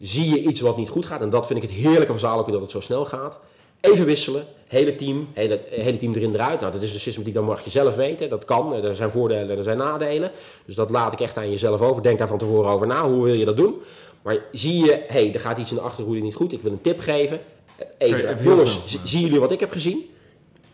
[0.00, 2.38] Zie je iets wat niet goed gaat, en dat vind ik het heerlijke van zaal
[2.38, 3.40] ook dat het zo snel gaat.
[3.82, 6.60] Even wisselen, hele team, hele, hele team erin eruit.
[6.60, 8.28] Nou, dat is een systematiek, dat mag je zelf weten.
[8.28, 10.30] Dat kan, er zijn voordelen, er zijn nadelen.
[10.64, 12.02] Dus dat laat ik echt aan jezelf over.
[12.02, 13.74] Denk daar van tevoren over na, hoe wil je dat doen?
[14.22, 16.72] Maar zie je, hé, hey, er gaat iets in de achterhoede niet goed, ik wil
[16.72, 17.40] een tip geven.
[17.98, 20.10] Even, Even jongens, zien jullie wat ik heb gezien?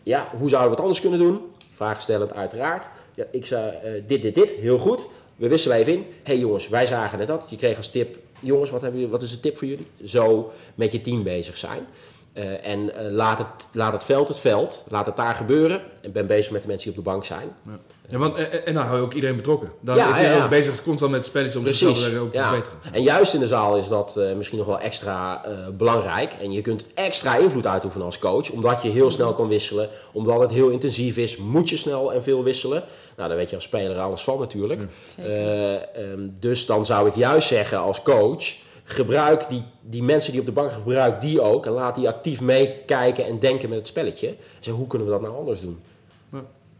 [0.03, 1.39] Ja, hoe zouden we het anders kunnen doen?
[1.73, 2.85] Vraagstellend uiteraard.
[3.15, 5.07] Ja, ik zei eh, dit, dit, dit, heel goed.
[5.35, 5.99] We wisselen even in.
[5.99, 7.45] Hé hey jongens, wij zagen net dat.
[7.49, 9.87] Je kreeg als tip, jongens, wat, hebben jullie, wat is de tip voor jullie?
[10.05, 11.87] Zo met je team bezig zijn.
[12.33, 14.85] Eh, en eh, laat, het, laat het veld het veld.
[14.89, 15.81] Laat het daar gebeuren.
[16.01, 17.49] En ben bezig met de mensen die op de bank zijn.
[18.09, 19.71] Ja, want, en, en dan hou je ook iedereen betrokken.
[19.81, 20.43] Dan Ja, is hij ja, ja.
[20.43, 22.13] ook bezig constant met spelletjes om zichzelf Precies.
[22.13, 22.47] er ook te Ja.
[22.49, 22.79] verbeteren.
[22.91, 26.33] En juist in de zaal is dat eh, misschien nog wel extra eh, belangrijk.
[26.41, 28.49] En je kunt extra invloed uitoefenen als coach.
[28.49, 29.89] Omdat je heel snel kan wisselen.
[30.11, 32.83] Omdat het heel intensief is, moet je snel en veel wisselen.
[33.17, 34.81] Nou, daar weet je als speler alles van natuurlijk.
[35.15, 35.31] Zeker.
[35.31, 38.55] Eh, ehm, dus dan zou ik juist zeggen als coach...
[38.91, 41.65] Gebruik die, die mensen die op de bank gebruik die ook.
[41.65, 44.35] En laat die actief meekijken en denken met het spelletje.
[44.59, 45.79] Zeg, hoe kunnen we dat nou anders doen?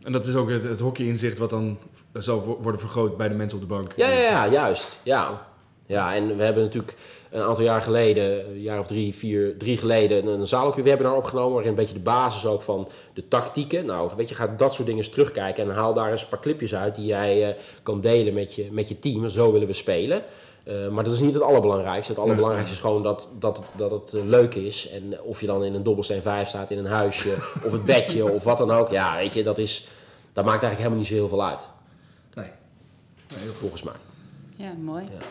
[0.04, 1.78] En dat is ook het, het hockeyinzicht wat dan
[2.14, 3.94] zal wo- worden vergroot bij de mensen op de bank.
[3.96, 5.00] Ja, ja, ja, juist.
[5.04, 5.48] Ja.
[5.86, 6.96] ja, en we hebben natuurlijk
[7.32, 11.54] een aantal jaar geleden, een jaar of drie, vier, drie geleden, een zaalhockey-webinar opgenomen.
[11.54, 13.86] Waarin een beetje de basis ook van de tactieken.
[13.86, 15.64] Nou, weet je, ga dat soort dingen eens terugkijken.
[15.64, 18.68] En haal daar eens een paar clipjes uit die jij eh, kan delen met je,
[18.72, 19.30] met je team.
[19.30, 20.24] Zo willen we spelen.
[20.70, 22.12] Eh, maar dat is niet het allerbelangrijkste.
[22.12, 24.90] Het allerbelangrijkste is gewoon dat, dat, het- dat het eh, leuk is.
[24.90, 27.34] En of je dan in een dobbelsteen 5 staat, in een huisje,
[27.66, 28.90] of het bedje, of wat dan ook.
[28.90, 29.88] Ja, weet je, dat, is,
[30.34, 31.68] dat maakt eigenlijk helemaal niet zo heel veel uit.
[32.34, 32.46] Nee.
[33.30, 33.50] Nee.
[33.60, 33.94] Volgens mij.
[34.56, 35.04] Ja, mooi.
[35.04, 35.26] Ja.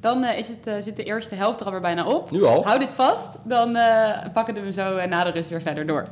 [0.00, 2.30] Dan eh, is het, eh, zit de eerste helft er alweer bijna op.
[2.30, 2.64] Nu al?
[2.64, 5.86] Hou dit vast, dan eh, pakken we hem zo eh, na de rust weer verder
[5.86, 6.04] door.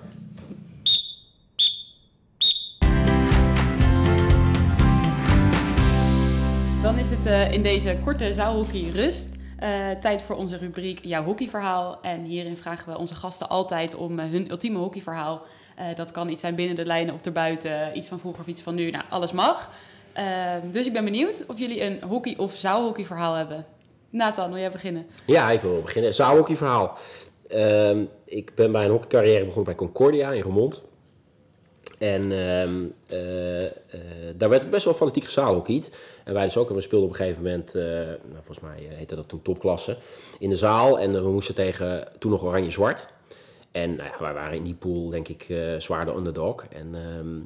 [7.11, 11.99] Het eh, in deze korte zaalhockey rust eh, tijd voor onze rubriek Jouw hockeyverhaal.
[12.03, 15.43] En hierin vragen we onze gasten altijd om eh, hun ultieme hockeyverhaal.
[15.77, 18.63] Eh, dat kan iets zijn binnen de lijnen of erbuiten, iets van vroeger of iets
[18.63, 18.91] van nu.
[18.91, 19.71] Nou, alles mag.
[20.13, 23.67] Ehm, dus ik ben benieuwd of jullie een hockey- of zaalhockeyverhaal hebben.
[24.11, 25.07] Nathan, wil jij beginnen?
[25.27, 26.15] Ja, ik wil beginnen.
[26.15, 26.99] Zaalhockeyverhaal.
[27.49, 30.83] Ehm ik ben bij een hockeycarrière begonnen bij Concordia in Remond.
[31.99, 33.71] En ehm, eh, eh,
[34.37, 35.91] daar werd best wel fanatiek gezaalhockeyd.
[36.27, 36.69] En wij dus ook.
[36.69, 39.43] En we speelden op een gegeven moment, eh, nou, volgens mij eh, heette dat toen
[39.43, 39.97] topklasse,
[40.39, 40.99] in de zaal.
[40.99, 43.09] En eh, we moesten tegen toen nog Oranje-Zwart.
[43.71, 45.47] En nou ja, wij waren in die pool denk ik
[45.79, 46.67] zwaar de underdog.
[46.71, 47.37] En, ehm,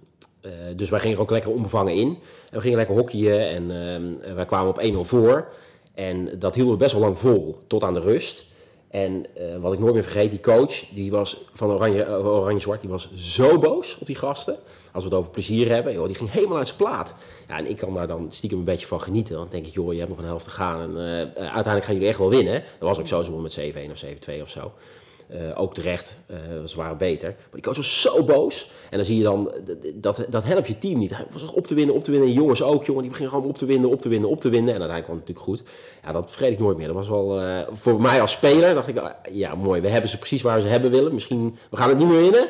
[0.40, 2.08] eh, dus wij gingen er ook lekker onbevangen in.
[2.50, 5.52] En we gingen lekker hockeyen en ehm, wij kwamen op 1-0 voor.
[5.94, 8.44] En dat hielden we best wel lang vol, tot aan de rust.
[8.88, 9.26] En
[9.60, 13.58] wat ik nooit meer vergeet, die coach die was van Oranje, Oranje-Zwart, die was zo
[13.58, 14.56] boos op die gasten.
[14.92, 17.14] Als we het over plezier hebben, joh, die ging helemaal uit zijn plaat.
[17.48, 19.36] Ja, en ik kan daar dan stiekem een beetje van genieten.
[19.36, 20.80] Want dan denk ik, joh, je hebt nog een helft te gaan.
[20.80, 22.62] En eh, uiteindelijk gaan jullie echt wel winnen.
[22.78, 24.04] Dat was ook zo, ze met 7-1 of
[24.38, 24.72] 7-2 of zo.
[25.28, 27.28] Eh, ook terecht, eh, ze waren beter.
[27.28, 28.70] Maar die coach was zo boos.
[28.90, 29.52] En dan zie je dan,
[29.94, 31.16] dat, dat helpt je team niet.
[31.16, 32.28] Hij was op te winnen, op te winnen.
[32.28, 34.48] En jongens ook, jongen, die beginnen gewoon op te winnen, op te winnen, op te
[34.48, 34.74] winnen.
[34.74, 35.76] En uiteindelijk kwam het natuurlijk goed.
[36.04, 36.86] Ja, dat vergeet ik nooit meer.
[36.86, 37.40] Dat was wel,
[37.72, 40.66] voor mij als speler, dacht ik, ah, ja mooi, we hebben ze precies waar ze
[40.66, 41.14] hebben willen.
[41.14, 42.48] Misschien, we gaan het niet meer winnen.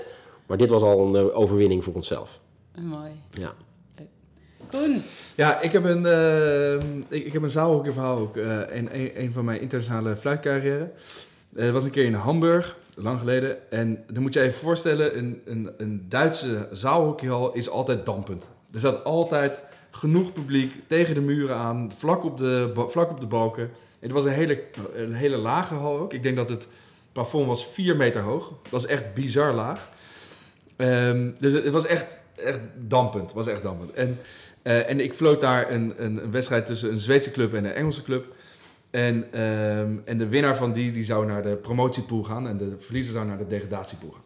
[0.51, 2.41] Maar dit was al een eh, overwinning voor onszelf.
[2.79, 3.11] Mooi.
[3.31, 3.53] Ja.
[4.71, 5.03] Koen.
[5.35, 6.75] Ja, ik heb een, eh,
[7.09, 8.37] ik, ik heb een zaalhockeyverhaal ook.
[8.37, 10.91] eh een, een, een van mijn internationale fluitcarrière.
[11.55, 13.71] Eh, Het was een keer in Hamburg, lang geleden.
[13.71, 18.49] En dan moet je even voorstellen, een, een, een Duitse zaalhockeyhal is altijd dampend.
[18.73, 19.61] Er zat altijd
[19.91, 23.71] genoeg publiek tegen de muren aan, vlak op de, vlak op de balken.
[23.99, 24.63] Het was een hele,
[24.95, 26.13] een hele lage hal ook.
[26.13, 26.67] Ik denk dat het
[27.13, 28.49] plafond was 4 meter hoog.
[28.63, 29.89] Dat was echt bizar laag.
[30.81, 33.25] Ehm, dus het, was echt, echt dampend.
[33.25, 33.93] Het was echt dampend.
[33.93, 34.19] En,
[34.63, 37.73] eh, en ik floot daar een, een, een wedstrijd tussen een Zweedse club en een
[37.73, 38.35] Engelse club.
[38.91, 42.75] En, ehm, en de winnaar van die, die zou naar de promotiepool gaan en de
[42.79, 44.23] verliezer zou naar de degradatiepool gaan.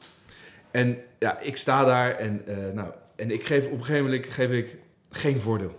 [0.70, 4.26] En ja, ik sta daar en, eh, nou, en ik geef op een gegeven moment
[4.28, 4.76] geef ik
[5.10, 5.78] geen voordeel.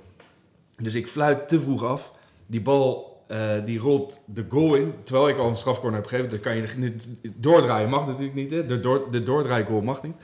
[0.82, 2.14] Dus ik fluit te vroeg af.
[2.46, 6.30] Die bal eh, die rolt de goal in, terwijl ik al een strafcorner heb gegeven.
[6.30, 8.52] Dan kan je niet doordraaien, mag natuurlijk niet.
[8.52, 8.66] Hè?
[8.66, 10.16] De, door, de doordraaigoal mag niet.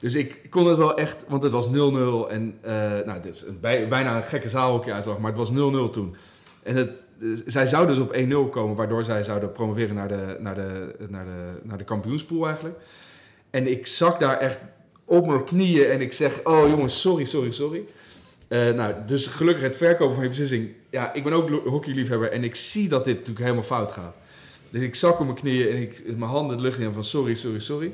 [0.00, 1.70] Dus ik kon het wel echt, want het was 0-0
[2.30, 2.72] en eh,
[3.04, 6.16] nou, dit is een, bij- bijna een gekke zaalhockey uitslag, maar het was 0-0 toen.
[6.62, 10.36] En het, dus zij zouden dus op 1-0 komen, waardoor zij zouden promoveren naar de,
[10.40, 12.78] naar, de, naar, de, naar de kampioenspool eigenlijk.
[13.50, 14.58] En ik zak daar echt
[15.04, 17.82] op mijn knieën en ik zeg, oh jongens, sorry, sorry, sorry.
[18.48, 20.68] Eh, nou, dus gelukkig het verkopen van je beslissing.
[20.90, 24.14] Ja, ik ben ook hockeyliefhebber en ik zie dat dit natuurlijk helemaal fout gaat.
[24.70, 27.34] Dus ik zak op mijn knieën en ik, mijn handen de lucht in van sorry,
[27.34, 27.92] sorry, sorry.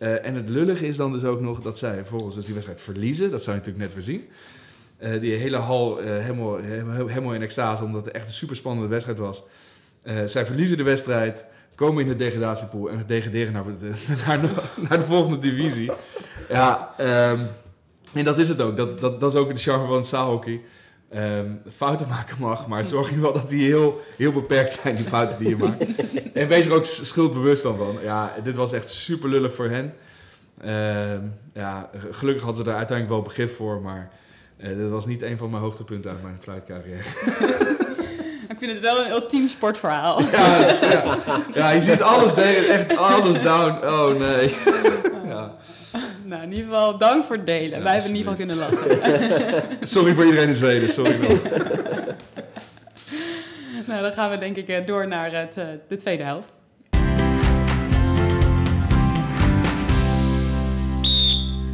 [0.00, 2.82] Eh, en het lullige is dan dus ook nog dat zij vervolgens dus die wedstrijd
[2.82, 3.30] verliezen.
[3.30, 4.28] Dat zou je natuurlijk net weer zien.
[4.98, 6.56] Eh, die hele hal eh, helemaal,
[7.06, 9.42] helemaal, in extase, omdat het echt een super spannende wedstrijd was.
[10.24, 13.92] Zij verliezen de wedstrijd, komen in de degradatiepool en degraderen naar de,
[14.26, 14.48] naar de,
[14.88, 15.90] naar de volgende divisie.
[16.48, 17.44] Ja, ehm,
[18.12, 18.76] en dat is het ook.
[18.76, 20.60] Dat, dat, dat is ook de charme van het zaalhockey.
[21.10, 25.04] Ehm, fouten maken mag, maar zorg in wel dat die heel, heel beperkt zijn, die
[25.04, 25.84] fouten die je maakt.
[26.32, 27.96] en wees er ook schuldbewust dan van.
[28.02, 29.94] Ja, dit was echt super lullig voor hen.
[30.60, 31.22] Ehm,
[31.54, 34.10] ja, gelukkig hadden ze daar uiteindelijk wel begrip voor, maar
[34.58, 37.02] uh, dit was niet een van mijn hoogtepunten uit mijn fluitcarrière.
[38.48, 40.20] Ik vind het wel een ultiem sportverhaal.
[40.22, 41.18] Ja, ja.
[41.54, 43.86] ja, je ziet alles delen, echt alles down.
[43.86, 44.54] Oh nee.
[46.30, 47.78] Nou, in ieder geval dank voor het delen.
[47.78, 49.78] Ja, Wij hebben in ieder geval kunnen lachen.
[49.94, 51.18] Sorry voor iedereen in Zweden, sorry.
[51.18, 51.28] wel.
[53.88, 56.58] nou, dan gaan we denk ik eh, door naar het, eh, de tweede helft.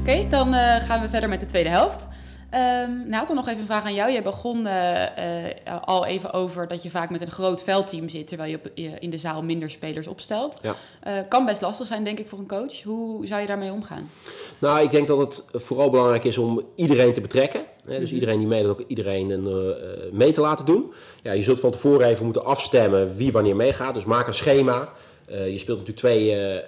[0.00, 2.06] Oké, dan eh, gaan we verder met de tweede helft.
[2.50, 4.12] Ehm nou, dan nog even een vraag aan jou.
[4.12, 8.28] Jij begon eh, eh, al even over dat je vaak met een groot veldteam zit,
[8.28, 10.58] terwijl je op, je in de zaal minder spelers opstelt.
[10.62, 10.74] Ja.
[11.00, 12.82] Eh, kan best lastig zijn, denk ik, voor een coach.
[12.82, 14.10] Hoe zou je daarmee omgaan?
[14.58, 17.60] Nou, ik denk dat het vooral belangrijk is om iedereen te betrekken.
[17.84, 20.92] Hè, dus iedereen die meedoet, ook iedereen een, eh, mee te laten doen.
[21.22, 23.94] Ja, je zult van tevoren even moeten afstemmen wie wanneer meegaat.
[23.94, 24.88] Dus maak een schema.
[25.26, 26.62] Eh, je speelt natuurlijk twee, eh, eh,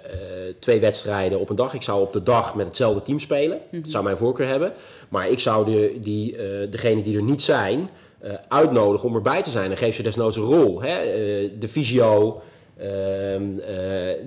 [0.59, 1.73] twee wedstrijden op een dag.
[1.73, 3.59] Ik zou op de dag met hetzelfde team spelen.
[3.71, 4.73] Dat zou mijn voorkeur hebben.
[5.09, 9.41] Maar ik zou de, die, eh degenen die er niet zijn, eh, uitnodigen om erbij
[9.43, 9.71] te zijn.
[9.71, 10.81] En geef ze desnoods een rol.
[10.81, 10.97] Hè?
[10.97, 12.41] Eh, de fysio,
[12.77, 13.77] ehm, eh,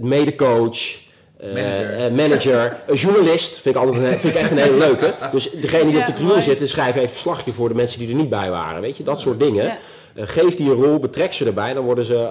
[0.01, 0.79] medecoach...
[1.37, 2.13] eh, Manager.
[2.13, 5.15] manager, een journalist, vind ik, altijd een, vind ik echt een hele leuke.
[5.33, 8.09] Dus degene die Ja, op de tribune zitten, schrijf even verslagje voor de mensen die
[8.09, 8.81] er niet bij waren.
[8.81, 9.65] Weet je, dat soort dingen.
[9.65, 9.79] Ja.
[10.15, 12.31] Eh, geef die een rol, betrek ze erbij, dan worden ze.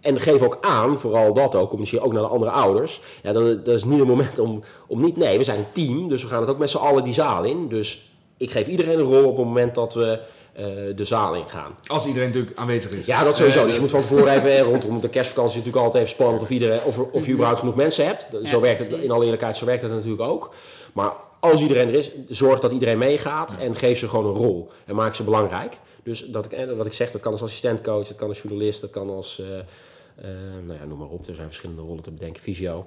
[0.00, 3.00] En geef ook aan, vooral dat ook, communiceer ook naar de andere ouders.
[3.22, 5.16] Ja, dan, dat is niet het moment om, om niet.
[5.16, 7.44] Nee, we zijn een team, dus we gaan het ook met z'n allen die zaal
[7.44, 7.68] in.
[7.68, 10.20] Dus ik geef iedereen een rol op het moment dat we
[10.52, 11.76] eh, de zaal in gaan.
[11.86, 13.06] Als iedereen natuurlijk aanwezig is.
[13.06, 13.58] Ja, dat sowieso.
[13.58, 16.42] Eh, Dus je moet van tevoren even, eh, rondom de kerstvakantie natuurlijk altijd even spannend
[16.42, 18.28] of, iedereen, of, of je überhaupt genoeg mensen hebt.
[18.30, 20.54] Zo Ja, werkt het, in alle eerlijkheid, zo werkt het natuurlijk ook.
[20.92, 24.70] Maar als iedereen er is, zorg dat iedereen meegaat en geef ze gewoon een rol.
[24.84, 25.78] En maak ze belangrijk.
[26.02, 28.90] Dus dat ik, wat ik zeg, dat kan als assistentcoach, dat kan als journalist, dat
[28.90, 29.42] kan als,
[30.66, 31.26] nou ja, noem maar op.
[31.26, 32.42] Er zijn verschillende rollen te bedenken.
[32.42, 32.86] Fysio.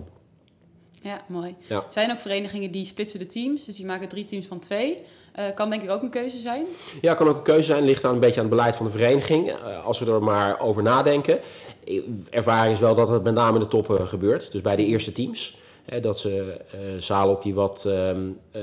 [1.02, 1.56] Ja, mooi.
[1.68, 1.76] Ja.
[1.76, 4.98] Er zijn ook verenigingen die splitsen de teams, dus die maken drie teams van twee.
[5.34, 6.66] Eh, kan denk ik ook een keuze zijn.
[7.02, 7.84] Ja, kan ook een keuze zijn.
[7.84, 9.50] Ligt aan een beetje aan het beleid van de vereniging.
[9.50, 11.40] Eh, als we er maar over nadenken.
[11.88, 14.52] Eh, Ervaring is wel dat het met name in de toppen gebeurt.
[14.52, 15.58] Dus bij de eerste teams.
[15.86, 17.86] Hè, dat ze eh zaalhokje wat...
[17.86, 18.62] ehm, eh,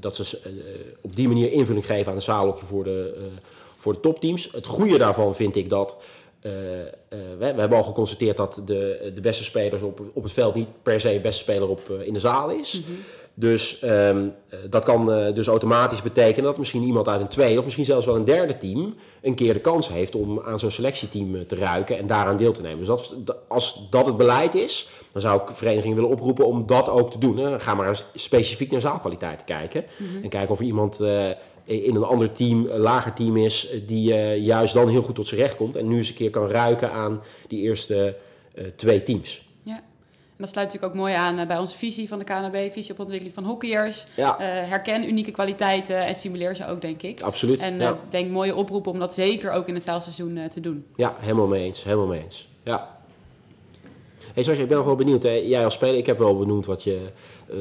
[0.00, 0.50] dat ze eh,
[1.00, 3.22] op die manier invulling geven aan een zaalhokje voor de, eh,
[3.76, 4.48] voor de topteams.
[4.52, 5.96] Het goede daarvan vind ik dat...
[6.42, 10.32] eh, eh, we, we hebben al geconstateerd dat de, de beste spelers op, op het
[10.32, 12.82] veld niet per se de beste speler op, eh, in de zaal is.
[13.34, 17.64] Dus ehm, eh, dat kan dus automatisch betekenen dat misschien iemand uit een tweede of
[17.64, 21.46] misschien zelfs wel een derde team een keer de kans heeft om aan zo'n selectieteam
[21.46, 22.78] te ruiken en daaraan deel te nemen.
[22.78, 26.88] Dus dat, als dat het beleid is, dan zou ik verenigingen willen oproepen om dat
[26.88, 27.36] ook te doen.
[27.36, 27.60] Hè.
[27.60, 29.84] Ga maar specifiek naar zaalkwaliteit kijken
[30.22, 31.00] en kijken of er iemand
[31.64, 35.14] in een ander team, een lager team is, eh, die eh, juist dan heel goed
[35.14, 38.16] tot zijn recht komt en nu eens een keer kan ruiken aan die eerste
[38.54, 39.48] eh, twee teams.
[39.62, 39.74] Ja.
[39.74, 42.92] En dat sluit natuurlijk ook mooi aan eh, bij onze visie van de KNB, visie
[42.92, 44.06] op ontwikkeling van hockeyers.
[44.16, 47.20] Ja, Eh, herken unieke kwaliteiten en stimuleer ze ook, denk ik.
[47.20, 47.60] absoluut.
[47.60, 47.90] En ja.
[47.90, 50.84] eh, denk mooie oproepen om dat zeker ook in het zaalseizoen eh, te doen.
[50.96, 51.84] Ja, helemaal mee eens.
[51.84, 52.48] Helemaal mee eens.
[52.62, 52.96] Ja.
[54.34, 55.22] Hey, Sascha, ik ben nog wel benieuwd.
[55.22, 55.30] Hè?
[55.30, 57.00] Jij als speler, ik heb wel benoemd wat je...
[57.52, 57.58] eh,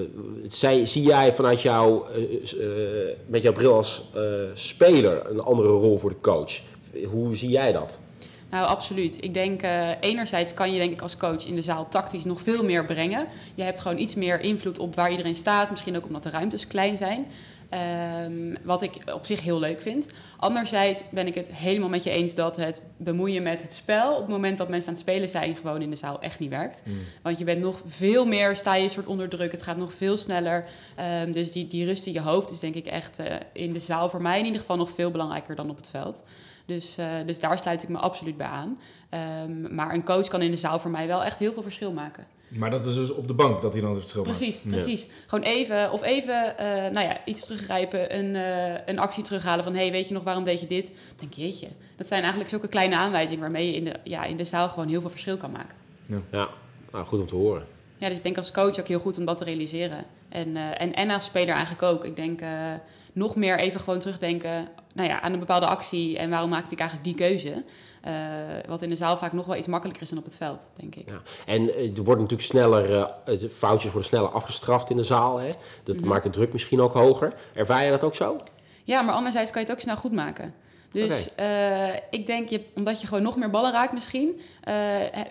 [0.47, 4.04] zij, zie jij vanuit jou, eh, eh, met jouw bril als
[4.54, 6.60] speler, een andere rol voor de coach?
[7.12, 7.99] Hoe zie jij dat?
[8.49, 9.23] Nou, absoluut.
[9.23, 9.62] Ik denk,
[9.99, 13.27] enerzijds kan je denk ik als coach in de zaal tactisch nog veel meer brengen.
[13.56, 15.71] Je hebt gewoon iets meer invloed op waar iedereen staat.
[15.71, 17.25] Misschien ook omdat de ruimtes klein zijn.
[17.72, 20.08] Ehm, wat ik op zich heel leuk vind.
[20.38, 24.12] Anderzijds ben ik het helemaal met je eens dat het bemoeien met het spel...
[24.12, 26.50] op het moment dat mensen aan het spelen zijn, gewoon in de zaal echt niet
[26.50, 26.84] werkt.
[27.22, 29.52] Want je bent nog veel meer, sta je een soort onder druk.
[29.52, 30.66] Het gaat nog veel sneller.
[30.96, 33.80] Ehm, dus die, die rust in je hoofd is denk ik echt eh, in de
[33.80, 36.24] zaal voor mij in ieder geval nog veel belangrijker dan op het veld.
[36.66, 38.80] Dus, eh, dus daar sluit ik me absoluut bij aan.
[39.10, 41.92] Ehm, maar een coach kan in de zaal voor mij wel echt heel veel verschil
[41.92, 42.26] maken.
[42.52, 44.84] Maar dat is dus op de bank dat hij dan het verschil Precies, maakt.
[44.84, 45.08] precies.
[45.28, 49.76] Gewoon even, of even, eh, nou ja, iets teruggrijpen, een, eh, een actie terughalen van,
[49.76, 50.86] hey, weet je nog, waarom deed je dit?
[50.86, 54.24] Dan denk je, jeetje, dat zijn eigenlijk zulke kleine aanwijzingen waarmee je in de, ja,
[54.24, 55.76] in de zaal gewoon heel veel verschil kan maken.
[56.32, 56.50] Ja,
[56.92, 57.66] nou, goed om te horen.
[57.98, 60.06] Ja, dus ik denk als coach ook heel goed om dat te realiseren.
[60.30, 62.06] En, eh, en, en als speler eigenlijk ook.
[62.06, 62.50] Ik denk eh,
[63.13, 66.80] nog meer even gewoon terugdenken nou ja, aan een bepaalde actie en waarom maakte ik
[66.80, 67.63] eigenlijk die keuze.
[68.02, 68.13] Eh,
[68.67, 70.95] wat in de zaal vaak nog wel iets makkelijker is dan op het veld, denk
[70.95, 71.10] ik.
[71.10, 71.21] Ja.
[71.45, 75.38] En eh, er wordt natuurlijk sneller, het- foutjes worden sneller afgestraft in de zaal.
[75.38, 75.52] Hè?
[75.84, 76.08] Dat Mhm.
[76.08, 77.34] maakt de druk misschien ook hoger.
[77.54, 78.36] Ervaar je dat ook zo?
[78.84, 80.54] Ja, maar anderzijds kan je het ook snel goed maken.
[80.91, 81.30] Dus
[82.10, 84.41] ik denk, je, omdat je gewoon nog meer ballen raakt misschien,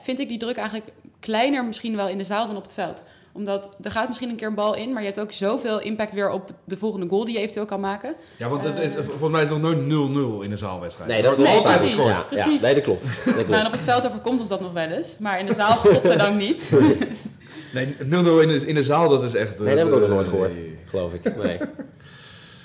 [0.00, 3.02] vind ik die druk eigenlijk kleiner misschien wel in de zaal dan op het veld.
[3.32, 6.12] Omdat er gaat misschien een keer een bal in, maar je hebt ook zoveel impact
[6.14, 8.14] weer op de volgende goal die je eventueel kan maken.
[8.36, 9.02] Ja, want het is, Eh.
[9.04, 11.10] volgens mij is het nog nooit 0-0 in een zaalwedstrijd.
[11.10, 11.94] Nee, dat wordt Nee, precies.
[11.96, 12.62] Ja, ja, Precies.
[12.62, 13.02] nee, dat klopt.
[13.24, 13.48] Dat klopt.
[13.48, 15.76] Nou, en op het veld overkomt ons dat nog wel eens, maar in de zaal
[15.76, 16.70] godzijdank niet.
[17.74, 17.98] Nee, 0-0
[18.42, 19.58] in de, in de zaal, dat is echt...
[19.58, 20.78] Nee, dat heb ik ook nog nooit eh, gehoord, nee.
[20.86, 21.36] geloof ik.
[21.36, 21.58] Nee.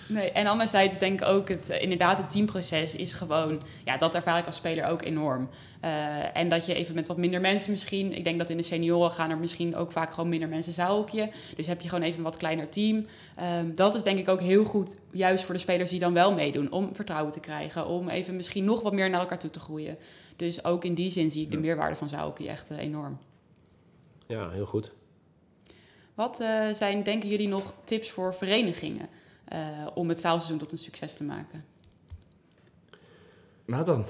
[0.08, 4.16] Nee, en anderzijds denk ik ook, het, eh, inderdaad, het teamproces is gewoon, ja, dat
[4.16, 5.50] ervaar ik als speler ook enorm.
[5.82, 8.64] Eh, en dat je even met wat minder mensen misschien, ik denk dat in de
[8.64, 11.30] senioren gaan er misschien ook vaak gewoon minder mensen zaalhokje.
[11.56, 13.06] Dus heb je gewoon even een wat kleiner team.
[13.36, 16.34] Ehm, dat is denk ik ook heel goed, juist voor de spelers die dan wel
[16.34, 19.60] meedoen, om vertrouwen te krijgen, om even misschien nog wat meer naar elkaar toe te
[19.60, 19.98] groeien.
[20.36, 23.18] Dus ook in die zin zie ik de meerwaarde van zaalhokje echt eh, enorm.
[24.28, 24.94] Ja, heel goed.
[26.14, 29.10] Wat zijn, denken jullie, nog tips voor verenigingen
[29.94, 31.66] om het zaalseizoen tot een succes te maken?
[33.66, 34.06] Nou dan.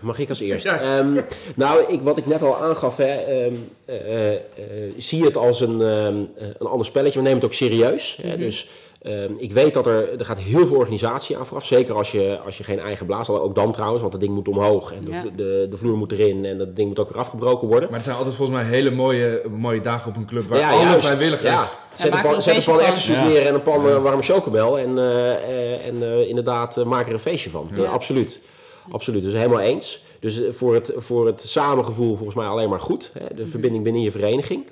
[0.00, 0.64] Mag ik als eerst?
[0.64, 0.80] Ja.
[0.80, 1.20] Ehm,
[1.54, 4.40] nou, ik, wat ik net al aangaf, hè, ehm, eh, eh,
[4.96, 7.18] zie het als een, ehm, eh, een ander spelletje.
[7.18, 8.18] We nemen het ook serieus.
[8.22, 8.28] hè.
[8.28, 8.38] Mhm.
[8.38, 8.68] Dus
[9.02, 11.66] ehm, ik weet dat er, er gaat heel veel organisatie aan vooraf.
[11.66, 13.40] Zeker als je, als je geen eigen blaas had.
[13.40, 14.92] Ook dan trouwens, want dat ding moet omhoog.
[14.92, 15.24] En de, Ja.
[15.36, 16.44] de, de vloer moet erin.
[16.44, 17.84] En dat ding moet ook weer afgebroken worden.
[17.88, 20.70] Maar het zijn altijd volgens mij hele mooie, mooie dagen op een club waar Ja,
[20.70, 21.04] alle juist.
[21.04, 21.50] vrijwilligers...
[21.50, 21.64] Ja.
[21.98, 22.76] Zet, een pan, een zet een pan
[23.28, 23.88] neer en een pan Ja.
[23.90, 24.78] eh, warme chocomel.
[24.78, 27.70] En, eh, eh, en eh, inderdaad, maak er een feestje van.
[27.74, 27.84] Ja.
[27.84, 28.40] Absoluut.
[28.90, 30.04] Absoluut, dus helemaal eens.
[30.20, 33.10] Dus voor het, voor het samengevoel volgens mij alleen maar goed.
[33.18, 33.34] Hè?
[33.34, 34.66] De verbinding binnen je vereniging.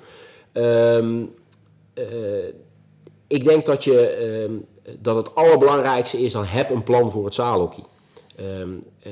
[0.51, 1.21] Ehm,
[1.93, 2.03] eh,
[3.29, 4.53] ik denk dat, je, ehm,
[4.99, 7.83] dat het allerbelangrijkste is, dan heb een plan voor het zaalhockey.
[8.35, 8.69] Ehm,
[9.03, 9.11] eh,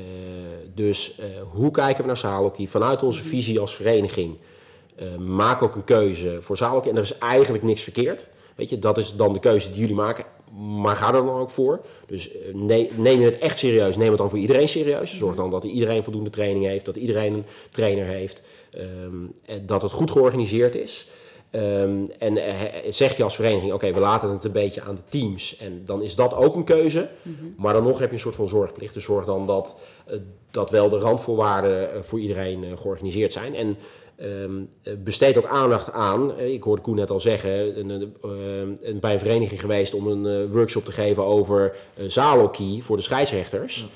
[0.75, 2.67] dus eh, hoe kijken we naar zaalhockey?
[2.67, 4.36] Vanuit onze visie als vereniging.
[4.95, 6.89] eh, maak ook een keuze voor zaalhockey.
[6.91, 8.27] En er is eigenlijk niks verkeerd.
[8.56, 10.25] Weet je, dat is dan de keuze die jullie maken.
[10.58, 11.82] Maar ga er dan ook voor.
[12.08, 15.17] Dus ne- neem je het echt serieus, neem het dan voor iedereen serieus.
[15.17, 18.41] Zorg dan dat iedereen voldoende training heeft, dat iedereen een trainer heeft.
[19.45, 21.08] en dat het goed georganiseerd is.
[21.51, 25.01] Ehm, en eh, zeg je als vereniging, oké, we laten het een beetje aan de
[25.10, 25.57] teams.
[25.57, 27.10] En dan is dat ook een keuze.
[27.57, 28.93] Maar dan nog heb je een soort van zorgplicht.
[28.93, 30.17] Dus zorg dan dat, eh,
[30.51, 33.55] dat wel de randvoorwaarden eh, voor iedereen georganiseerd zijn.
[33.55, 33.77] En
[34.15, 34.51] ehm,
[34.83, 36.39] eh, besteed ook aandacht aan.
[36.39, 40.07] ik hoorde Koen net al zeggen, een, een, eh, een- bij een vereniging geweest om
[40.07, 43.88] een workshop te geven over uh, zaalhockey voor de scheidsrechters.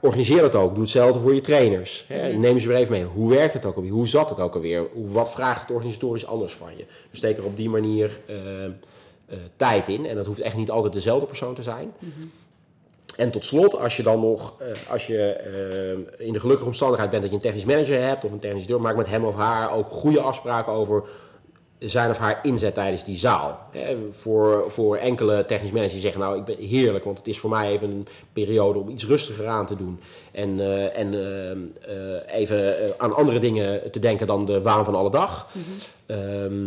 [0.00, 0.72] Organiseer dat ook.
[0.72, 2.04] Doe hetzelfde voor je trainers.
[2.08, 2.30] Hè.
[2.30, 2.40] Mhm.
[2.40, 3.04] Neem ze weer even mee.
[3.04, 3.90] Hoe werkt het ook alweer?
[3.90, 4.86] Hoe zat het ook alweer?
[4.94, 6.84] Wat vraagt het organisatorisch anders van je?
[7.10, 8.70] Dus steek er op die manier eh, eh,
[9.56, 10.06] tijd in.
[10.06, 11.92] En dat hoeft echt niet altijd dezelfde persoon te zijn.
[13.16, 17.22] En tot slot, als je dan nog, eh, als je in de gelukkige omstandigheid bent
[17.22, 19.72] dat je een technisch manager hebt of een technisch deur, maak met hem of haar
[19.72, 21.04] ook goede afspraken over
[21.78, 23.58] zijn of haar inzet tijdens die zaal.
[23.70, 27.38] Hè, voor, voor enkele technisch managers die zeggen, nou ik ben heerlijk, want het is
[27.38, 30.00] voor mij even een periode om iets rustiger aan te doen.
[30.32, 34.94] En, eh, en eh, eh, even aan andere dingen te denken dan de waan van
[34.94, 35.48] alle dag.
[36.06, 36.66] Ehm,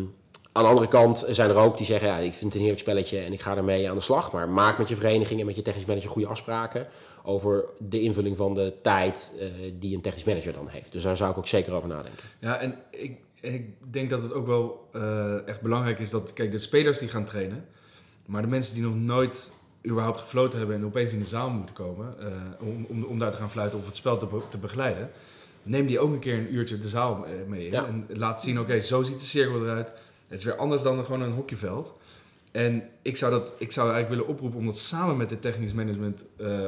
[0.52, 2.80] aan de andere kant zijn er ook die zeggen, ja, ik vind het een heerlijk
[2.80, 4.32] spelletje en ik ga ermee aan de slag.
[4.32, 6.88] Maar maak met je vereniging en met je technisch manager goede afspraken
[7.24, 9.48] over de invulling van de tijd eh,
[9.80, 10.92] die een technisch manager dan heeft.
[10.92, 12.24] Dus daar zou ik ook zeker over nadenken.
[12.40, 16.52] Ja, en ik, ik denk dat het ook wel eh, echt belangrijk is dat, kijk,
[16.52, 17.66] de spelers die gaan trainen,
[18.26, 19.50] maar de mensen die nog nooit
[19.86, 22.28] überhaupt gefloten hebben en opeens in de zaal moeten komen eh,
[22.68, 25.10] om, om, om daar te gaan fluiten of het spel te, te begeleiden,
[25.64, 27.86] neem die ook een keer een uurtje de zaal eh, mee Ja.
[27.86, 29.92] en laat zien, oké, zo ziet de cirkel eruit.
[30.28, 31.94] Het is weer anders dan gewoon een hockeyveld.
[32.52, 35.74] En ik zou, dat, ik zou eigenlijk willen oproepen om dat samen met het technisch
[35.74, 36.24] management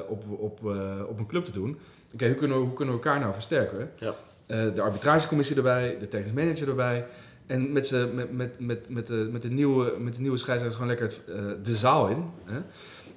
[0.08, 0.64] op, op,
[1.08, 1.80] op een club te doen.
[2.14, 3.92] Oké, hoe, kunnen we, hoe kunnen we elkaar nou versterken?
[4.00, 4.16] Ja.
[4.54, 7.06] Eh, de arbitragecommissie erbij, de technisch manager erbij.
[7.46, 10.82] En met, z'n- met, met, met, met, de, met, de, nieuwe, met de nieuwe scheidsrechters
[10.84, 12.24] gewoon lekker eh, de zaal in.
[12.46, 12.60] Hè?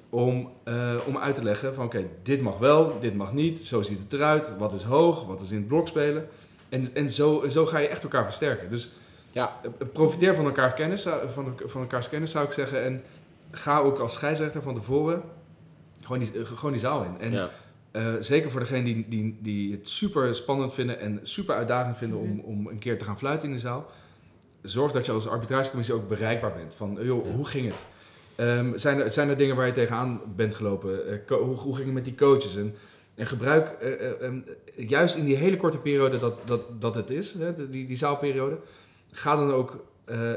[0.09, 3.59] Om, eh, om uit te leggen van oké, dit mag wel, dit mag niet.
[3.59, 4.57] Zo ziet het eruit.
[4.57, 6.27] Wat is hoog, wat is in het blok spelen.
[6.69, 8.69] En, en zo, zo ga je echt elkaar versterken.
[8.69, 8.89] Dus
[9.31, 9.59] Ja,
[9.93, 12.83] profiteer van, elkaar kennis, van, van elkaars kennis zou ik zeggen.
[12.83, 13.03] En
[13.51, 15.21] ga ook als scheidsrechter van tevoren
[16.01, 17.15] gewoon die, gewoon die zaal in.
[17.19, 17.49] En ja.
[17.91, 22.19] Eh, zeker voor degenen die, die, die het super spannend vinden en super uitdagend vinden
[22.19, 23.91] om, om een keer te gaan fluiten in de zaal.
[24.61, 26.75] Zorg dat je als arbitragecommissie ook bereikbaar bent.
[26.75, 27.31] Van, joh, Ja.
[27.31, 27.85] hoe ging het?
[28.37, 31.07] Ehm, zijn, er, zijn er dingen waar je tegenaan bent gelopen?
[31.07, 32.55] Eh, hoe, hoe ging het met die coaches?
[32.55, 32.75] En,
[33.15, 34.39] en gebruik eh, eh, ehm,
[34.75, 38.57] juist in die hele korte periode dat, dat, dat het is, hè, die, die zaalperiode,
[39.11, 39.85] ga dan ook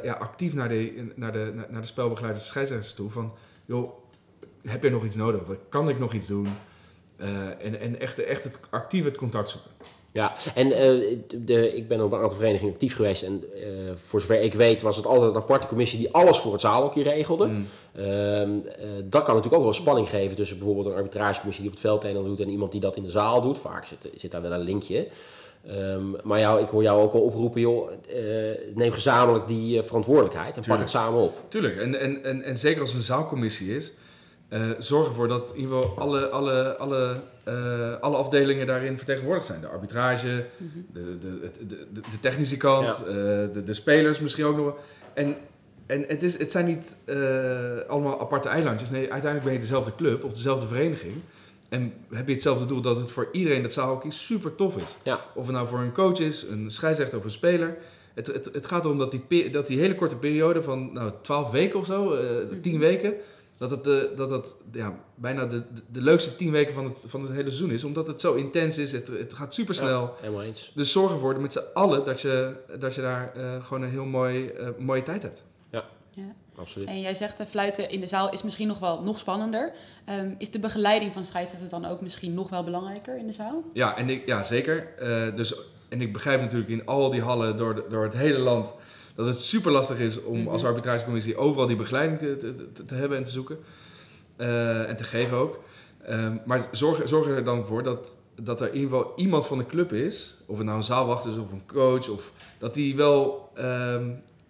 [0.03, 3.11] ja, actief naar de, naar, de, naar, de spelbegeleiders scheidsrechters toe.
[3.11, 3.33] Van,
[3.65, 3.93] joh,
[4.63, 5.43] heb je nog iets nodig?
[5.69, 6.49] Kan ik nog iets doen?
[7.21, 9.71] Eh, en en echt, echt het, actief het contact zoeken.
[10.13, 13.23] Ja, en eh, de, ik ben op een aantal verenigingen actief geweest.
[13.23, 13.63] En eh,
[13.95, 17.03] voor zover ik weet was het altijd een aparte commissie die alles voor het zaalhockey
[17.03, 17.47] regelde.
[17.47, 17.67] Mm.
[17.95, 21.79] Ehm, eh, dat kan natuurlijk ook wel spanning geven tussen bijvoorbeeld een arbitragecommissie die op
[21.83, 23.59] het veld een doet en iemand die dat in de zaal doet.
[23.59, 25.09] Vaak zit, zit daar wel een linkje.
[25.67, 27.91] Ehm, maar jou, ik hoor jou ook wel oproepen, joh,
[28.75, 31.35] neem gezamenlijk die verantwoordelijkheid en pak het samen op.
[31.49, 33.93] Tuurlijk, en, en, en, en zeker als het een zaalcommissie is,
[34.51, 39.47] eh, zorg ervoor dat in ieder geval alle, alle, alle, eh, alle afdelingen daarin vertegenwoordigd
[39.47, 39.61] zijn.
[39.61, 40.79] De arbitrage, Mhm.
[40.93, 42.93] de, de, de, de, de technische kant, Ja.
[43.07, 43.13] eh,
[43.53, 44.79] de, de spelers misschien ook nog wel.
[45.15, 45.37] En,
[45.87, 47.19] en het, is, het zijn niet eh,
[47.89, 48.91] allemaal aparte eilandjes.
[48.91, 51.15] Nee, uiteindelijk ben je dezelfde club of dezelfde vereniging.
[51.69, 54.97] En heb je hetzelfde doel dat het voor iedereen dat zaalhockey super tof is.
[55.03, 55.21] Ja.
[55.35, 57.77] Of het nou voor een coach is, een scheidsrechter of een speler.
[58.15, 61.13] Het, het, het gaat erom dat die, pe- dat die hele korte periode van nou,
[61.23, 62.81] 12 weken of zo, eh 10 Mhm.
[62.81, 63.15] weken,
[63.61, 67.05] dat het, eh, dat het ja, bijna de, de, de leukste 10 weken van het,
[67.07, 67.85] van het hele seizoen is.
[67.85, 70.15] Omdat het zo intens is, het, het gaat super snel.
[70.21, 70.73] Helemaal eens.
[70.75, 74.05] Dus zorg ervoor met z'n allen dat je, dat je daar eh, gewoon een heel
[74.05, 75.43] mooi, eh, mooie tijd hebt.
[76.57, 76.89] Absoluut.
[76.89, 79.73] En jij zegt, fluiten in de zaal is misschien nog wel nog spannender.
[80.05, 83.63] Ehm, is de begeleiding van scheidsrechters dan ook misschien nog wel belangrijker in de zaal?
[83.73, 84.95] Ja, en ik, ja zeker.
[84.99, 85.55] Eh, dus,
[85.89, 88.73] en ik begrijp natuurlijk in al die hallen door, de- door het hele land
[89.25, 90.49] dat het super lastig is om Mhm.
[90.49, 92.37] als arbitragecommissie overal die begeleiding te,
[92.73, 93.59] te, te- hebben en te zoeken.
[94.37, 95.61] Eh, en te geven ook.
[96.05, 99.59] Ehm, maar zorg, zorg er dan voor dat, dat er in ieder geval iemand van
[99.59, 102.97] de club is, of het nou een zaalwacht is of een coach, of dat die
[102.97, 104.05] wel ehm,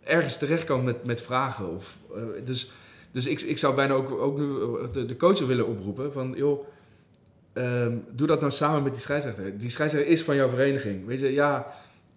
[0.04, 1.74] ergens terecht kan met, met vragen.
[1.76, 2.70] Of, eh, dus
[3.12, 6.32] dus ik, ik zou bijna ook, ook nu eh, de, de coach willen oproepen van,
[6.36, 6.66] joh,
[7.52, 9.58] ehm, doe dat nou samen met die scheidsrechter.
[9.58, 11.06] Die scheidsrechter is van jouw vereniging.
[11.06, 11.66] Weet je, ja,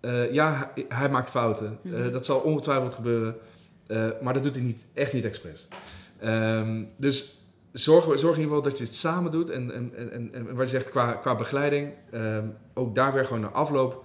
[0.03, 1.79] eh, ja hij, hij maakt fouten.
[1.83, 2.11] Eh, Mhm.
[2.11, 3.35] dat zal ongetwijfeld gebeuren.
[3.87, 5.67] Eh, maar dat doet hij niet, echt niet expres.
[6.19, 7.41] Ehm, dus
[7.71, 9.49] zorg, zorg in ieder geval dat je het samen doet.
[9.49, 13.25] En, en, en, en, en wat je zegt qua, qua begeleiding, ehm, ook daar weer
[13.25, 14.03] gewoon naar afloop.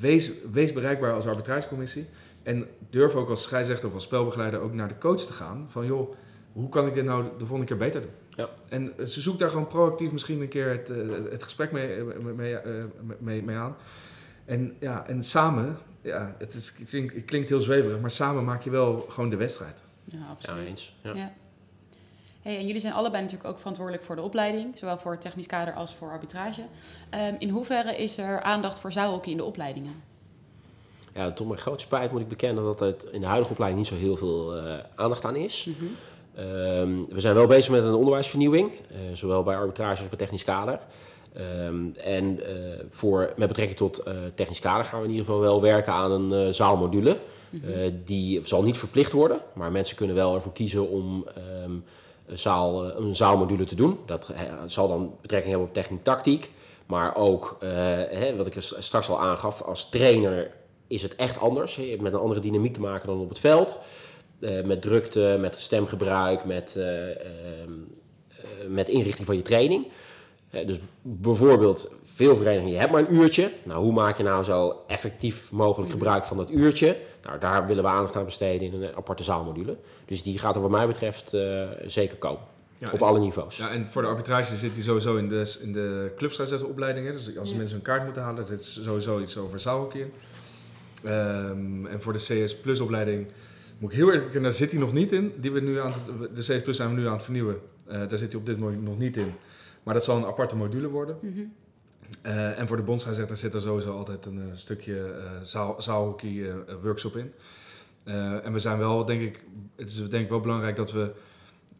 [0.00, 2.06] Wees, wees bereikbaar als arbitragecommissie.
[2.42, 5.66] En durf ook als scheidsrechter of als spelbegeleider ook naar de coach te gaan.
[5.70, 6.14] Van joh,
[6.52, 8.10] hoe kan ik dit nou de volgende keer beter doen?
[8.36, 8.48] Ja.
[8.68, 10.88] En ze zoekt daar gewoon proactief misschien een keer het,
[11.30, 12.02] het gesprek mee,
[12.36, 12.56] mee,
[13.18, 13.76] mee, mee aan.
[14.50, 18.44] En, ja, en samen, ja, het, is, het, klinkt, het klinkt heel zweverig, maar samen
[18.44, 19.74] maak je wel gewoon de wedstrijd.
[20.04, 20.66] Ja, Ja, absoluut.
[20.66, 20.94] eens.
[21.02, 21.14] Ja.
[21.14, 21.32] Ja.
[22.42, 25.46] Hey, en jullie zijn allebei natuurlijk ook verantwoordelijk voor de opleiding, zowel voor het technisch
[25.46, 26.62] kader als voor arbitrage.
[27.10, 30.02] Ehm, in hoeverre is er aandacht voor zaalhockey in de opleidingen?
[31.14, 33.92] Ja, tot mijn grote spijt moet ik bekennen dat het in de huidige opleiding niet
[33.92, 35.68] zo heel veel eh, aandacht aan is.
[36.34, 40.44] Ehm, we zijn wel bezig met een onderwijsvernieuwing, eh, zowel bij arbitrage als bij technisch
[40.44, 40.80] kader.
[41.32, 42.54] Ehm, en eh,
[42.90, 46.10] voor, met betrekking tot eh, technisch kader gaan we in ieder geval wel werken aan
[46.10, 47.16] een eh, zaalmodule.
[47.50, 51.72] Eh, die zal niet verplicht worden, maar mensen kunnen wel ervoor kiezen om ehm,
[52.26, 53.98] een, zaal, een zaalmodule te doen.
[54.06, 54.28] Dat
[54.66, 56.50] zal dan betrekking hebben op techniek tactiek.
[56.86, 57.56] Maar ook,
[58.10, 60.50] hè, wat ik straks al aangaf, als trainer
[60.90, 61.76] is het echt anders.
[61.76, 63.78] Je hebt met een andere dynamiek te maken dan op het veld.
[64.64, 67.72] Met drukte, met stemgebruik, met, eh, ehm,
[68.28, 69.86] eh, met inrichting van je training.
[70.50, 73.52] Eh, dus bijvoorbeeld, veel verenigingen, je hebt maar een uurtje.
[73.64, 76.96] Nou, hoe maak je nou zo effectief mogelijk gebruik van dat uurtje?
[77.22, 79.76] Nou, daar willen we aandacht aan besteden in een aparte zaalmodule.
[80.04, 82.40] Dus die gaat er wat mij betreft eh, zeker komen.
[82.78, 83.56] Ja, op en- alle niveaus.
[83.56, 87.12] Ja, en voor de arbitrage zit hij sowieso in de, in de clubscheidsrechteropleidingen.
[87.12, 87.56] Dus als Ja.
[87.56, 90.12] mensen een kaart moeten halen, zit sowieso iets over zaalhockey in.
[91.04, 93.26] Ehm, en voor de CS Plus opleiding
[93.78, 95.32] moet ik heel eerlijk bekennen, daar zit hij nog niet in.
[95.36, 95.92] Die we nu aan,
[96.34, 97.56] de CS Plus zijn we nu aan het vernieuwen.
[97.86, 99.32] Eh, daar zit hij op dit moment nog niet in.
[99.82, 101.16] Maar dat zal een aparte module worden.
[101.20, 101.40] Mhm.
[102.22, 106.54] Eh, en voor de bondsscheidsrechter zit er sowieso altijd een eh, stukje eh, zaal, zaalhockey
[106.82, 107.32] workshop in.
[108.04, 109.40] Eh, en we zijn wel, denk ik,
[109.76, 111.12] het is denk ik wel belangrijk dat we,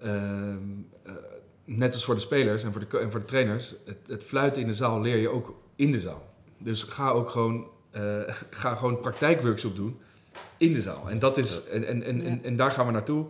[0.00, 0.58] ehm,
[1.02, 1.12] eh,
[1.64, 4.62] net als voor de spelers en voor de, en voor de trainers, het, het fluiten
[4.62, 6.34] in de zaal leer je ook in de zaal.
[6.58, 8.20] Dus ga ook gewoon, eh,
[8.50, 9.98] ga gewoon een praktijkworkshop doen
[10.56, 11.10] in de zaal.
[11.10, 13.26] En, dat is, en, en, en, en daar gaan we naartoe.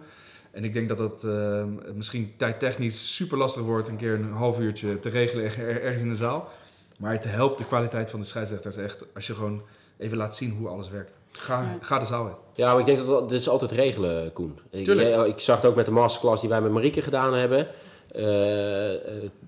[0.51, 4.59] En ik denk dat dat eh, misschien tijdtechnisch super lastig wordt, een keer een half
[4.59, 6.49] uurtje te regelen er- er- ergens in de zaal.
[6.99, 9.63] Maar het helpt de kwaliteit van de scheidsrechters echt als je gewoon
[9.99, 11.19] even laat zien hoe alles werkt.
[11.33, 11.79] Ga, Ja.
[11.81, 12.35] ga de zaal in.
[12.55, 14.59] Ja, maar ik denk dat dat- dit is altijd regelen, Koen.
[14.71, 15.27] Ik, Tuurlijk.
[15.27, 17.67] ik zag het ook met de masterclass die wij met Marieke gedaan hebben.
[18.11, 19.01] eh, eh,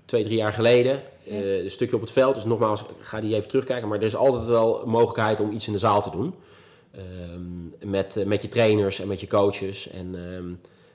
[0.05, 1.01] twee, drie jaar geleden.
[1.23, 1.31] Ja.
[1.31, 2.35] Eh, een stukje op het veld.
[2.35, 3.87] Dus nogmaals, ga die even terugkijken.
[3.87, 6.33] Maar er is altijd wel een mogelijkheid om iets in de zaal te doen.
[6.91, 9.89] Ehm, met, met je trainers en met je coaches.
[9.89, 10.45] En, ehm,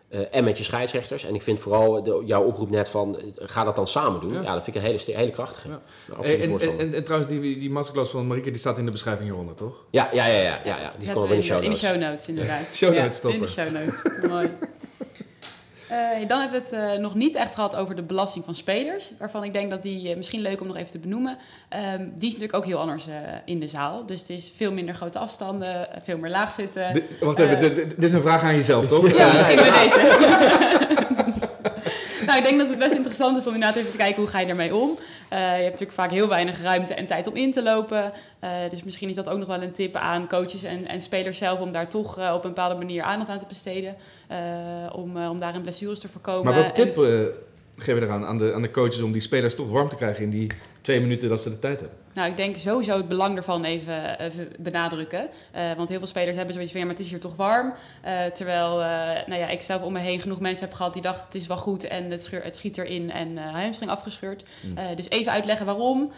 [0.09, 1.25] eh, en met je scheidsrechters.
[1.25, 4.33] En ik vind vooral de, jouw oproep net van, eh, ga dat dan samen doen.
[4.33, 4.41] Ja.
[4.43, 5.69] Ja, dat vind ik een hele, hele krachtige.
[5.69, 5.81] Ja.
[6.23, 9.29] En, en, en, en trouwens, die, die masterclass van Marieke die staat in de beschrijving
[9.29, 9.75] hieronder, toch?
[9.91, 10.93] ja, ja, ja, ja, ja, ja.
[10.99, 11.89] Die komen we in de show in de notes.
[11.89, 12.75] show notes, inderdaad.
[12.75, 13.71] Show Ja, notes In de stoppen.
[13.71, 14.29] show notes.
[14.31, 14.51] Mooi.
[15.89, 19.13] Eh, dan hebben we het eh, nog niet echt gehad over de belasting van spelers.
[19.19, 21.39] Waarvan ik denk dat die eh, misschien leuk om nog even te benoemen.
[21.69, 23.05] Ehm, die is natuurlijk ook heel anders
[23.45, 24.07] in de zaal.
[24.07, 27.03] Dus het is veel minder grote afstanden, veel meer laag zitten.
[27.21, 29.17] Wacht even, dit is een vraag aan jezelf, toch?
[29.17, 31.07] Ja, misschien bij deze.
[32.29, 34.41] nou, ik denk dat het best interessant is om inderdaad even te kijken hoe ga
[34.41, 34.99] je ermee om.
[35.29, 38.13] Eh, je hebt natuurlijk vaak heel weinig ruimte en tijd om in te lopen.
[38.45, 41.39] Uh, dus misschien is dat ook nog wel een tip aan coaches en, en spelers
[41.39, 43.97] zelf om daar toch uh, op een bepaalde manier aandacht aan te besteden.
[44.93, 46.45] om, om daarin blessures te voorkomen.
[46.45, 47.29] Maar wat tip en,
[47.79, 50.25] geef je eraan aan de, aan de coaches om die spelers toch warm te krijgen
[50.25, 50.51] in die
[50.81, 51.99] twee minuten dat ze de tijd hebben?
[52.13, 55.29] Nou, ik denk sowieso het belang ervan even, even benadrukken.
[55.57, 57.75] Uh, want heel veel spelers hebben zoiets van, ja, maar het is hier toch warm.
[58.05, 58.87] Uh, terwijl uh,
[59.27, 61.47] nou ja, ik zelf om me heen genoeg mensen heb gehad die dachten, het is
[61.47, 64.49] wel goed en het, scheur, het schiet erin en uh, hamstring afgescheurd.
[64.63, 64.97] Mm.
[64.97, 66.13] dus even uitleggen waarom.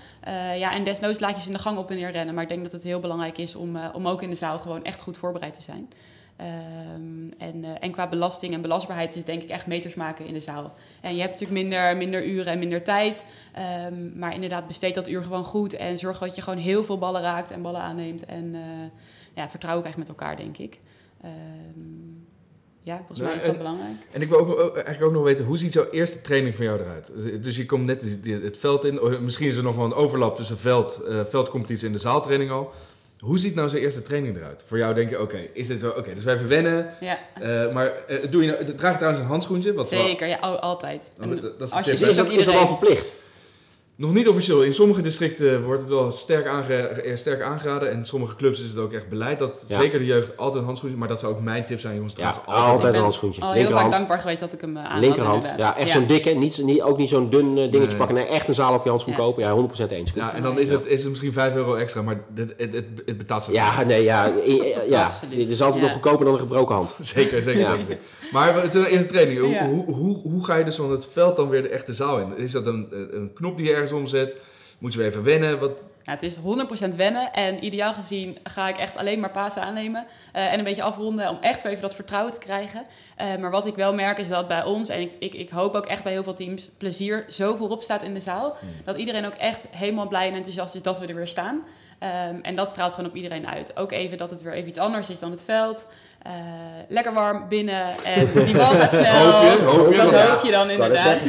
[0.57, 2.35] ja, en desnoods laat je ze in de gang op en neer rennen.
[2.35, 4.85] Maar ik denk dat het heel belangrijk is om, om ook in de zaal gewoon
[4.85, 5.89] echt goed voorbereid te zijn.
[6.41, 10.27] Um, en, uh, en qua belasting en belastbaarheid is het denk ik echt meters maken
[10.27, 10.75] in de zaal.
[11.01, 13.25] En je hebt natuurlijk minder, minder uren en minder tijd.
[13.89, 15.75] Um, maar inderdaad, besteed dat uur gewoon goed.
[15.75, 18.25] En zorg dat je gewoon heel veel ballen raakt en ballen aanneemt.
[18.25, 18.61] En uh,
[19.35, 20.81] ja, vertrouw ook echt met elkaar, denk ik.
[21.25, 22.27] Um,
[22.83, 23.97] ja, volgens nou, mij is dat en, belangrijk.
[24.11, 26.81] En ik wil ook, eigenlijk ook nog weten, hoe ziet jouw eerste training van jou
[26.81, 27.13] eruit?
[27.43, 29.25] Dus je komt net het veld in.
[29.25, 32.73] Misschien is er nog wel een overlap tussen veld, uh, veldcompetitie en de zaaltraining al.
[33.21, 34.63] Hoe ziet nou zo'n eerste training eruit?
[34.67, 35.91] Voor jou denk je, oké, is dit wel...
[35.91, 36.95] Oké, dus wij even wennen.
[37.01, 37.19] Ja.
[37.43, 39.73] Uh, maar uh, doe je nou, draag je trouwens een handschoentje?
[39.73, 41.13] Wat Zeker, ja, altijd.
[41.19, 43.13] En, is, als je, is, dat, is dat al verplicht?
[44.01, 44.63] Nog niet officieel.
[44.63, 47.91] In sommige districten wordt het wel sterk, aange sterk aangeraden.
[47.91, 49.81] En in sommige clubs is het ook echt beleid dat ja.
[49.81, 50.99] zeker de jeugd altijd een handschoentje.
[50.99, 52.15] Maar dat zou ook mijn tip zijn, jongens.
[52.17, 53.43] Ja, altijd, altijd een handschoentje.
[53.43, 55.47] Al heel vaak dankbaar geweest dat ik hem uh, aan Linkerhand.
[55.47, 55.95] Had, ja, echt ja.
[55.95, 56.31] zo'n dikke.
[56.31, 57.97] Niet, niet, ook niet zo'n dun uh, dingetje nee.
[57.97, 58.17] pakken.
[58.17, 59.19] Nee, echt een zaal op je handschoen ja.
[59.19, 59.43] kopen.
[59.43, 60.13] Ja, 100% eens.
[60.15, 62.03] Ja, en dan is het, is het misschien 5 euro extra.
[62.03, 63.55] Maar het, het, het, het betaalt zich.
[63.55, 64.33] Ja, nee, ja.
[64.89, 65.13] ja.
[65.31, 66.95] Dit is altijd nog goedkoper dan een gebroken hand.
[67.01, 67.67] zeker, zeker.
[67.79, 67.99] zeker.
[68.33, 69.41] Maar het is een eerste training.
[69.41, 72.37] Hoe, hoe, hoe ga je dus van het veld dan weer de echte zaal in?
[72.37, 74.41] Is dat een, een knop die je ergens omzet?
[74.79, 75.59] Moeten we even wennen?
[75.59, 75.71] Wat...
[76.03, 77.33] Ja, het is 100% wennen.
[77.33, 80.07] En ideaal gezien ga ik echt alleen maar pasen aannemen.
[80.37, 82.85] Uh, en een beetje afronden om echt even dat vertrouwen te krijgen.
[83.21, 85.75] Uh, maar wat ik wel merk is dat bij ons, en ik, ik, ik, hoop
[85.75, 88.57] ook echt bij heel veel teams, plezier zo voorop staat in de zaal.
[88.61, 88.69] Hmm.
[88.85, 91.65] Dat iedereen ook echt helemaal blij en enthousiast is dat we er weer staan.
[92.03, 93.77] Um, en dat straalt gewoon op iedereen uit.
[93.77, 95.87] Ook even dat het weer even iets anders is dan het veld.
[96.27, 96.33] Uh,
[96.89, 99.33] lekker warm binnen en die bal gaat snel.
[99.33, 100.27] hoop je, hoop je, dat ja.
[100.27, 101.21] hoop je dan inderdaad.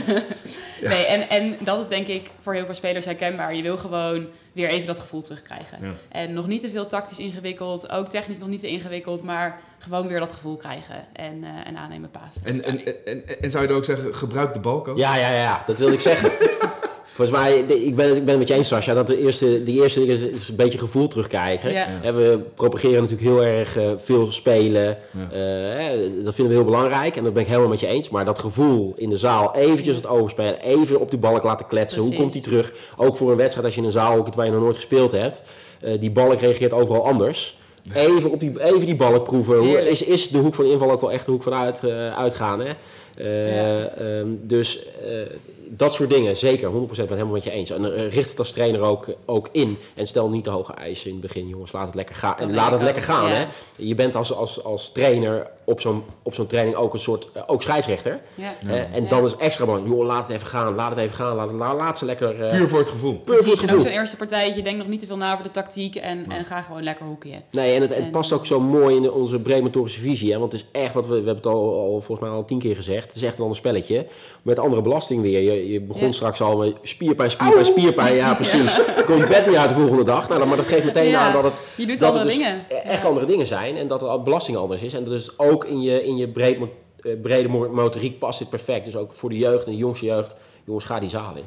[0.82, 0.90] ja.
[0.90, 3.56] nee, en, en dat is denk ik voor heel veel spelers herkenbaar.
[3.56, 5.78] Je wil gewoon weer even dat gevoel terugkrijgen.
[5.82, 5.92] Ja.
[6.10, 10.08] En nog niet te veel tactisch ingewikkeld, ook technisch nog niet te ingewikkeld, maar gewoon
[10.08, 12.36] weer dat gevoel krijgen en, uh, en aannemen paas.
[12.44, 14.98] En, en, en, en, zou je dan ook zeggen, gebruik de bal, coach?
[14.98, 16.32] Ja, ja, ja, dat wilde ik zeggen.
[17.22, 19.82] Volgens mij, ik ben, ik ben het met je eens, Sascha, dat de eerste, die
[19.82, 21.72] eerste dingen is een beetje gevoel terugkrijgen.
[21.72, 21.88] Ja.
[22.04, 22.14] Ja.
[22.14, 24.98] We propageren natuurlijk heel erg uh, veel spelen.
[25.32, 25.92] Ja.
[25.94, 28.10] Uh, dat vinden we heel belangrijk en dat ben ik helemaal met je eens.
[28.10, 31.98] Maar dat gevoel in de zaal, eventjes het overspelen, even op die balk laten kletsen.
[31.98, 32.18] Precies.
[32.18, 32.74] Hoe komt die terug?
[32.98, 35.12] Ook voor een wedstrijd als je in een zaal ook waar je nog nooit gespeeld
[35.12, 35.42] hebt.
[35.84, 37.60] Uh, die balk reageert overal anders.
[37.94, 39.58] Even, op die, even die balk proeven.
[39.58, 41.82] Hoe, is, is de hoek van inval ook wel echt de hoek van uit,
[42.16, 42.62] uitgaan?
[42.62, 42.72] Hè?
[43.18, 45.12] Uh, um, dus uh,
[45.74, 47.70] dat soort dingen, zeker, 100% ben helemaal met je eens.
[47.70, 49.78] En uh, richt het als trainer ook, ook in.
[49.96, 51.72] En stel niet te hoge eisen in het begin, jongens.
[51.72, 52.38] Laat het lekker gaan.
[52.38, 53.46] En laat het lekker gaan, hè.
[53.76, 57.62] Je bent als, als, als trainer op zo'n, op zo'n training ook een soort, ook
[57.62, 58.22] scheidsrechter.
[58.36, 58.54] Ja.
[58.94, 61.36] en dan is extra belangrijk, joh, laat het even gaan, laat het even gaan.
[61.36, 62.34] Laat, laat, laat ze lekker...
[62.34, 63.14] Puur voor het gevoel.
[63.14, 63.78] Puur Precies, voor het gevoel.
[63.78, 66.26] En ook zo'n eerste partijtje, denk nog niet te veel na over de tactiek en,
[66.30, 67.42] en ga gewoon lekker hoekje.
[67.52, 70.40] Nee, en het, het past ook zo mooi in onze breedmotorische visie, hè.
[70.40, 72.60] Want het is echt wat we, we hebben het al, al volgens mij al tien
[72.60, 73.08] keer gezegd.
[73.08, 74.06] Het is echt een ander spelletje.
[74.42, 75.42] Met andere belasting weer.
[75.42, 76.12] Je, je begon ja.
[76.12, 78.16] straks al met spierpijn, spierpijn, spierpijn.
[78.16, 78.76] Ja, precies.
[78.76, 78.94] Ja.
[78.96, 80.30] Dan kom je bed niet uit de volgende dag.
[80.30, 81.20] Nou, maar dat geeft meteen ja.
[81.20, 82.84] aan dat het, je doet dat andere het dus dingen.
[82.84, 83.78] echt andere dingen zijn.
[83.78, 84.94] En dat de belasting anders is.
[84.94, 86.58] En dus ook in je, in je breed,
[87.22, 88.86] brede motoriek past dit perfect.
[88.86, 90.36] Dus ook voor de jeugd en de jongste jeugd.
[90.64, 91.46] Jongens, ga die zaal in.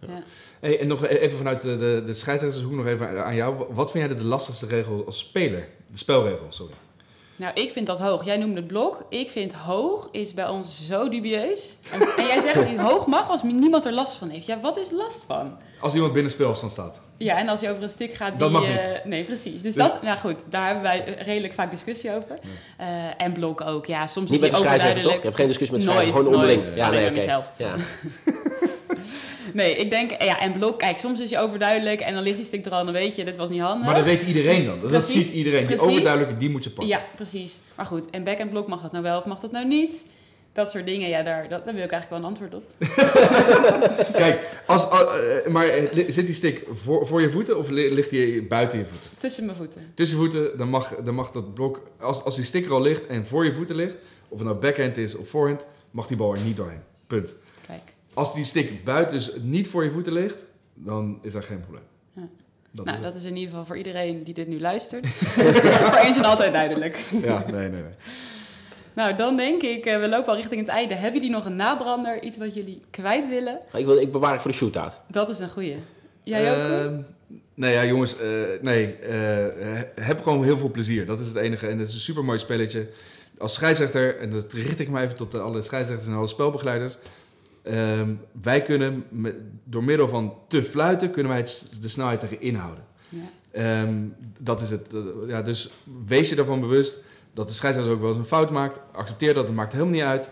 [0.00, 0.22] Ja.
[0.60, 3.64] Hey, en nog even vanuit de, de, de scheidsrechtershoek nog even aan jou.
[3.70, 5.68] Wat vind jij de lastigste regel als speler?
[5.90, 6.72] De spelregel, sorry.
[7.38, 8.24] Nou, ik vind dat hoog.
[8.24, 9.04] Jij noemde het blok.
[9.08, 11.76] Ik vind hoog is bij ons zo dubieus.
[11.92, 14.46] En, en jij zegt hoog mag als niemand er last van heeft.
[14.46, 15.58] Ja, wat is last van?
[15.80, 17.00] Als iemand binnen speelafstand staat.
[17.16, 18.38] Ja, en als je over een stick gaat die...
[18.38, 19.04] Dat mag uh, niet.
[19.04, 19.52] nee, precies.
[19.52, 22.38] Dus, dus, dat, nou goed, daar hebben wij redelijk vaak discussie over.
[22.80, 22.86] Uh,
[23.22, 23.86] en blok ook.
[23.86, 25.12] Ja, soms niet is met de toch?
[25.12, 26.62] Je hebt geen discussie met de gewoon onderling.
[26.74, 27.20] Ja, nee, oké.
[27.20, 27.42] Okay.
[27.56, 27.74] Ja.
[29.52, 32.44] Nee, ik denk, ja, en blok, kijk, soms is je overduidelijk en dan ligt die
[32.44, 33.86] stick er al en dan weet je, dit was niet handig.
[33.86, 34.78] Maar dat weet iedereen dan.
[34.78, 35.66] Dat, precies, ziet iedereen.
[35.66, 35.86] Die precies.
[35.86, 36.88] overduidelijke, die moet je pakken.
[36.88, 37.58] Ja, precies.
[37.74, 40.06] Maar goed, en back en blok mag dat nou wel of mag dat nou niet?
[40.52, 42.64] Dat soort dingen, ja, daar, dat, daar wil ik eigenlijk wel een antwoord op.
[44.22, 45.66] Kijk, als, uh, maar
[46.06, 49.10] zit die stick voor, voor je voeten of ligt die buiten je voeten?
[49.18, 49.92] Tussen mijn voeten.
[49.94, 53.06] Tussen voeten, dan mag, dan mag dat blok, als, als die stick er al ligt
[53.06, 53.94] en voor je voeten ligt,
[54.28, 56.82] of het nou backhand is of forehand, mag die bal er niet doorheen.
[57.06, 57.34] Punt.
[58.18, 60.44] Als die stick buiten niet voor je voeten ligt,
[60.74, 61.82] dan is dat geen probleem.
[62.12, 62.28] Ja.
[62.70, 65.08] Dat nou, is dat is in ieder geval voor iedereen die dit nu luistert.
[65.92, 66.96] voor eens en altijd duidelijk.
[67.22, 67.92] ja, nee, nee, nee.
[68.94, 70.94] Nou, dan denk ik, eh, we lopen al richting het einde.
[70.94, 72.22] Hebben jullie nog een nabrander?
[72.22, 73.60] Iets wat jullie kwijt willen?
[73.72, 74.98] Ik, wil, ik bewaar ik voor de shootout.
[75.10, 75.76] Dat is een goeie.
[76.22, 76.70] Jij ook?
[76.70, 77.00] Ehm,
[77.54, 78.28] nee, ja, jongens, eh,
[78.60, 78.96] nee.
[78.96, 81.06] eh, heb gewoon heel veel plezier.
[81.06, 81.66] Dat is het enige.
[81.66, 82.88] En het is een super mooi spelletje.
[83.38, 86.98] Als scheidsrechter, en dat richt ik me even tot alle scheidsrechters en alle spelbegeleiders.
[87.68, 92.40] Ehm, wij kunnen met, door middel van te fluiten, kunnen wij het, de snelheid erin
[92.40, 92.84] inhouden.
[93.08, 93.20] Ja.
[93.50, 94.04] Ehm,
[94.38, 94.94] dat is het.
[94.94, 95.70] Eh, ja, dus
[96.06, 98.80] wees je ervan bewust dat de scheidsrechter ook wel eens een fout maakt.
[98.92, 100.28] Accepteer dat, het maakt helemaal niet uit.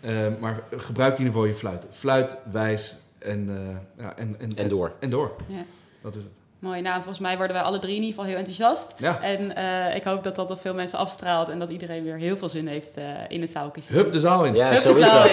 [0.00, 1.86] Ehm, maar gebruik in ieder geval je fluit.
[1.90, 4.92] Fluit, wijs en, eh, ja, en, en, En door.
[5.00, 5.36] En door.
[5.48, 5.64] Ja.
[6.02, 6.32] Dat is het.
[6.64, 6.80] Mooi.
[6.80, 8.94] Nou, volgens mij worden wij alle drie in ieder geval heel enthousiast.
[8.96, 9.20] Ja.
[9.20, 12.36] En eh, ik hoop dat dat op veel mensen afstraalt en dat iedereen weer heel
[12.36, 13.94] veel zin heeft eh, in het zaalkistje.
[13.94, 14.54] Hup de zaal in.
[14.54, 15.30] Ja, Hup zo de is zaal dat.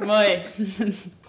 [0.00, 0.06] in.
[0.06, 0.38] Mooi.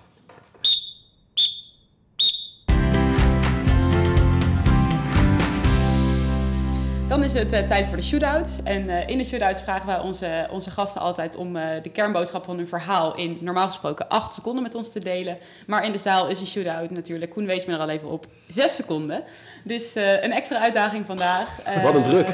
[7.13, 8.59] Dan is het eh, tijd voor de shootouts.
[8.63, 12.43] En eh, in de shootouts vragen wij onze, onze gasten altijd om eh, de kernboodschap
[12.43, 15.37] van hun verhaal in normaal gesproken 8 seconden met ons te delen.
[15.67, 18.25] Maar in de zaal is een shootout natuurlijk, Koen wees me er al even op,
[18.47, 19.23] 6 seconden.
[19.63, 21.49] Dus een extra uitdaging vandaag.
[21.83, 22.27] Wat een druk.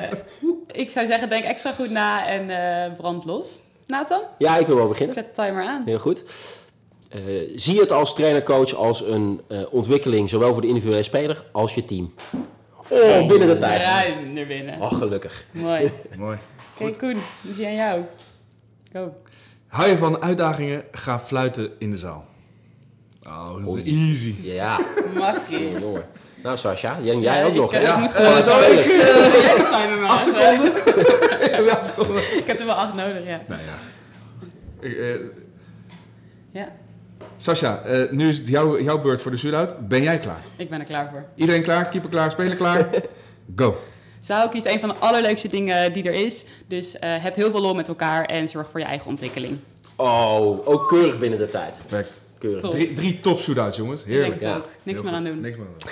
[0.72, 3.60] ik zou zeggen, denk extra goed na en brand los.
[3.88, 5.16] Nathan, Ja, ik wil wel beginnen.
[5.16, 5.82] zet de timer aan.
[5.86, 6.24] Heel goed.
[7.56, 12.14] Zie het als trainer-coach als een ontwikkeling, zowel voor de individuele speler als je team.
[12.90, 13.82] Oh, binnen de tijd.
[13.82, 14.82] Ruim er binnen.
[14.82, 15.46] Oh, gelukkig.
[15.52, 15.92] Mooi.
[16.18, 16.38] Mooi.
[16.80, 18.02] Oké, Koen, dus die aan jou.
[18.94, 19.14] Go.
[19.68, 20.84] Hou je van uitdagingen?
[20.92, 22.26] Ga fluiten in de zaal.
[23.28, 24.36] Oh, dat is easy.
[24.42, 24.80] Ja,
[25.16, 25.80] Makkie.
[25.80, 26.06] jongen.
[26.44, 27.94] Nou, Sascha, jij, jij Ja, ook ik, nog, eh, hè?
[27.94, 28.34] ik moet Gewoon
[30.08, 30.74] Acht seconden.
[31.66, 32.38] Ja, seconden.
[32.38, 33.42] Ik heb er wel acht nodig, ja.
[33.48, 33.78] Nou ja.
[34.88, 35.16] Ik, eh,
[36.52, 36.72] Ja,
[37.38, 39.88] Sascha, eh, nu is het jouw, jouw beurt voor de shootout.
[39.88, 40.42] Ben jij klaar?
[40.56, 41.26] ik ben er klaar voor.
[41.36, 41.90] Iedereen klaar?
[41.90, 42.32] Keeper klaar?
[42.32, 42.90] Speler klaar?
[43.56, 43.80] Go.
[44.20, 46.46] Zaalhockey is een van de allerleukste dingen die er is.
[46.68, 49.58] Dus eh, heb heel veel lol met elkaar en zorg voor je eigen ontwikkeling.
[49.96, 51.74] Oh, ook keurig binnen de tijd.
[51.78, 52.12] Perfect.
[52.38, 52.62] Keurig.
[52.62, 52.72] Top.
[52.72, 54.02] Drie, drie top shootouts, jongens.
[54.02, 54.42] Ik denk Heerlijk.
[54.42, 54.58] het ja.
[54.58, 54.68] ook.
[54.84, 55.42] Niks Heel meer aan doen.
[55.42, 55.90] Niks meer aan doen.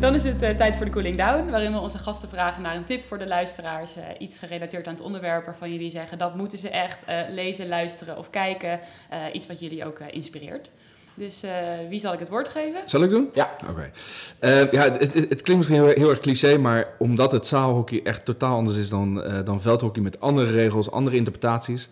[0.00, 2.76] Dan is het eh, tijd voor de cooling down, waarin we onze gasten vragen naar
[2.76, 3.96] een tip voor de luisteraars.
[3.96, 7.68] eh, iets gerelateerd aan het onderwerp waarvan jullie zeggen dat moeten ze echt eh, lezen,
[7.68, 8.80] luisteren of kijken.
[9.32, 10.70] Iets wat jullie ook inspireert.
[11.14, 11.44] Dus
[11.88, 12.80] wie zal ik het woord geven?
[12.84, 13.30] Zal ik doen?
[13.34, 13.56] Ja.
[13.70, 13.90] Oké.
[14.70, 18.56] Ja, het, het, klinkt misschien heel, heel erg cliché, maar omdat het zaalhockey echt totaal
[18.56, 21.88] anders is dan, eh, dan veldhockey met andere regels, andere interpretaties,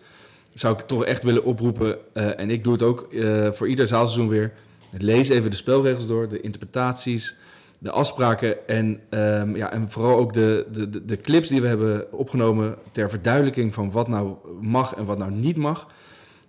[0.53, 3.07] zou ik toch echt willen oproepen, en ik doe het ook
[3.55, 4.51] voor ieder zaalseizoen weer,
[4.91, 7.35] lees even de spelregels door, de interpretaties,
[7.79, 12.13] de afspraken en, ehm, ja, en vooral ook de, de, de, clips die we hebben
[12.13, 15.87] opgenomen ter verduidelijking van wat nou mag en wat nou niet mag.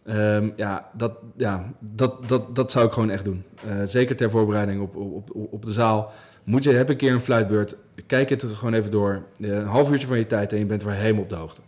[0.05, 3.45] Ehm, ja, dat, ja dat, dat, dat zou ik gewoon echt doen.
[3.69, 6.13] Eh, zeker ter voorbereiding op, op, op, op de zaal.
[6.45, 7.77] Moet je, heb een keer een fluitbeurt,
[8.07, 9.23] kijk het er gewoon even door.
[9.41, 11.61] Eh, een half uurtje van je tijd en je bent weer helemaal op de hoogte.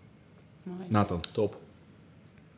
[0.62, 0.78] Mooi.
[0.88, 1.20] Nathan.
[1.32, 1.61] Top.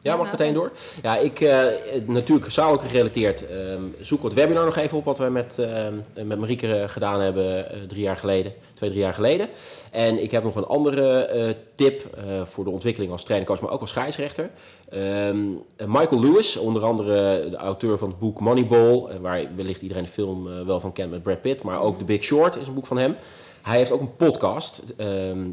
[0.05, 0.72] Ja, mag meteen door?
[1.02, 1.64] Ja, ik, eh,
[2.07, 5.94] natuurlijk zakelijk gerelateerd, ehm, zoek het webinar nog even op wat we met, ehm,
[6.26, 9.48] met Marieke eh, gedaan hebben eh, drie jaar geleden, twee, drie jaar geleden.
[9.90, 13.90] En ik heb nog een andere tip voor de ontwikkeling als trainercoach, maar ook als
[13.90, 14.50] scheidsrechter.
[14.88, 15.38] Ehm,
[15.76, 20.11] eh, Michael Lewis, onder andere de auteur van het boek Moneyball, waar wellicht iedereen de
[20.11, 22.86] film wel van kent met Brad Pitt, maar ook The Big Short is een boek
[22.86, 23.16] van hem.
[23.62, 24.82] Hij heeft ook een podcast,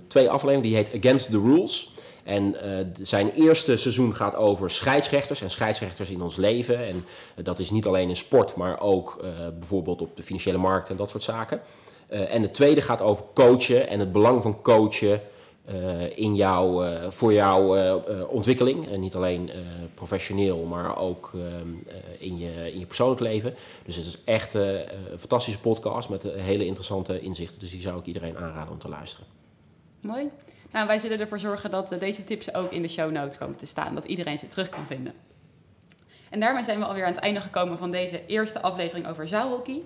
[0.08, 1.94] twee afleveringen, die heet Against the Rules.
[2.24, 6.78] En eh, zijn eerste seizoen gaat over scheidsrechters en scheidsrechters in ons leven.
[6.78, 7.06] En
[7.36, 10.90] eh, dat is niet alleen in sport, maar ook eh, bijvoorbeeld op de financiële markt
[10.90, 11.62] en dat soort zaken.
[12.08, 15.22] En het tweede gaat over coachen en het belang van coachen
[16.16, 18.88] in jouw, eh, voor jouw ontwikkeling.
[18.88, 19.50] En niet alleen
[19.94, 21.96] professioneel, maar ook ehm, eh,
[22.28, 23.56] in, je, in je persoonlijk leven.
[23.86, 24.86] Dus het is echt een
[25.20, 27.60] fantastische podcast met hele interessante inzichten.
[27.60, 29.28] Dus die zou ik iedereen aanraden om te luisteren.
[30.02, 30.30] Mooi.
[30.72, 33.56] Nou, wij zullen ervoor zorgen dat eh, deze tips ook in de show notes komen
[33.56, 33.96] te staan.
[33.96, 35.14] Dat iedereen ze terug kan vinden.
[36.30, 39.82] En daarmee zijn we alweer aan het einde gekomen van deze eerste aflevering over zaalhockey.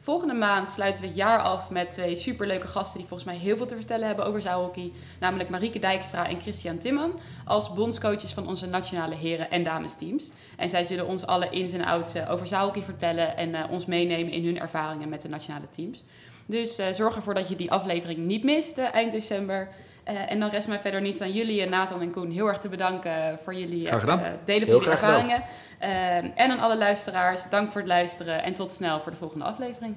[0.00, 3.56] Volgende maand sluiten we het jaar af met twee superleuke gasten die volgens mij heel
[3.56, 4.92] veel te vertellen hebben over zaalhockey.
[5.20, 10.30] Namelijk Marieke Dijkstra en Christian Timman als bondscoaches van onze nationale heren- en damesteams.
[10.56, 13.86] En zij zullen ons alle ins en outs eh, over zaalhockey vertellen en eh, ons
[13.86, 16.04] meenemen in hun ervaringen met de nationale teams.
[16.46, 19.68] Dus zorg ervoor dat je die aflevering niet mist eind december.
[20.04, 22.58] Eh, en dan rest mij verder niets aan jullie, en Nathan en Koen, heel erg
[22.58, 25.42] te bedanken voor jullie eh, eh, delen van jullie ervaringen.
[25.78, 29.44] Eh, en aan alle luisteraars, dank voor het luisteren en tot snel voor de volgende
[29.44, 29.96] aflevering.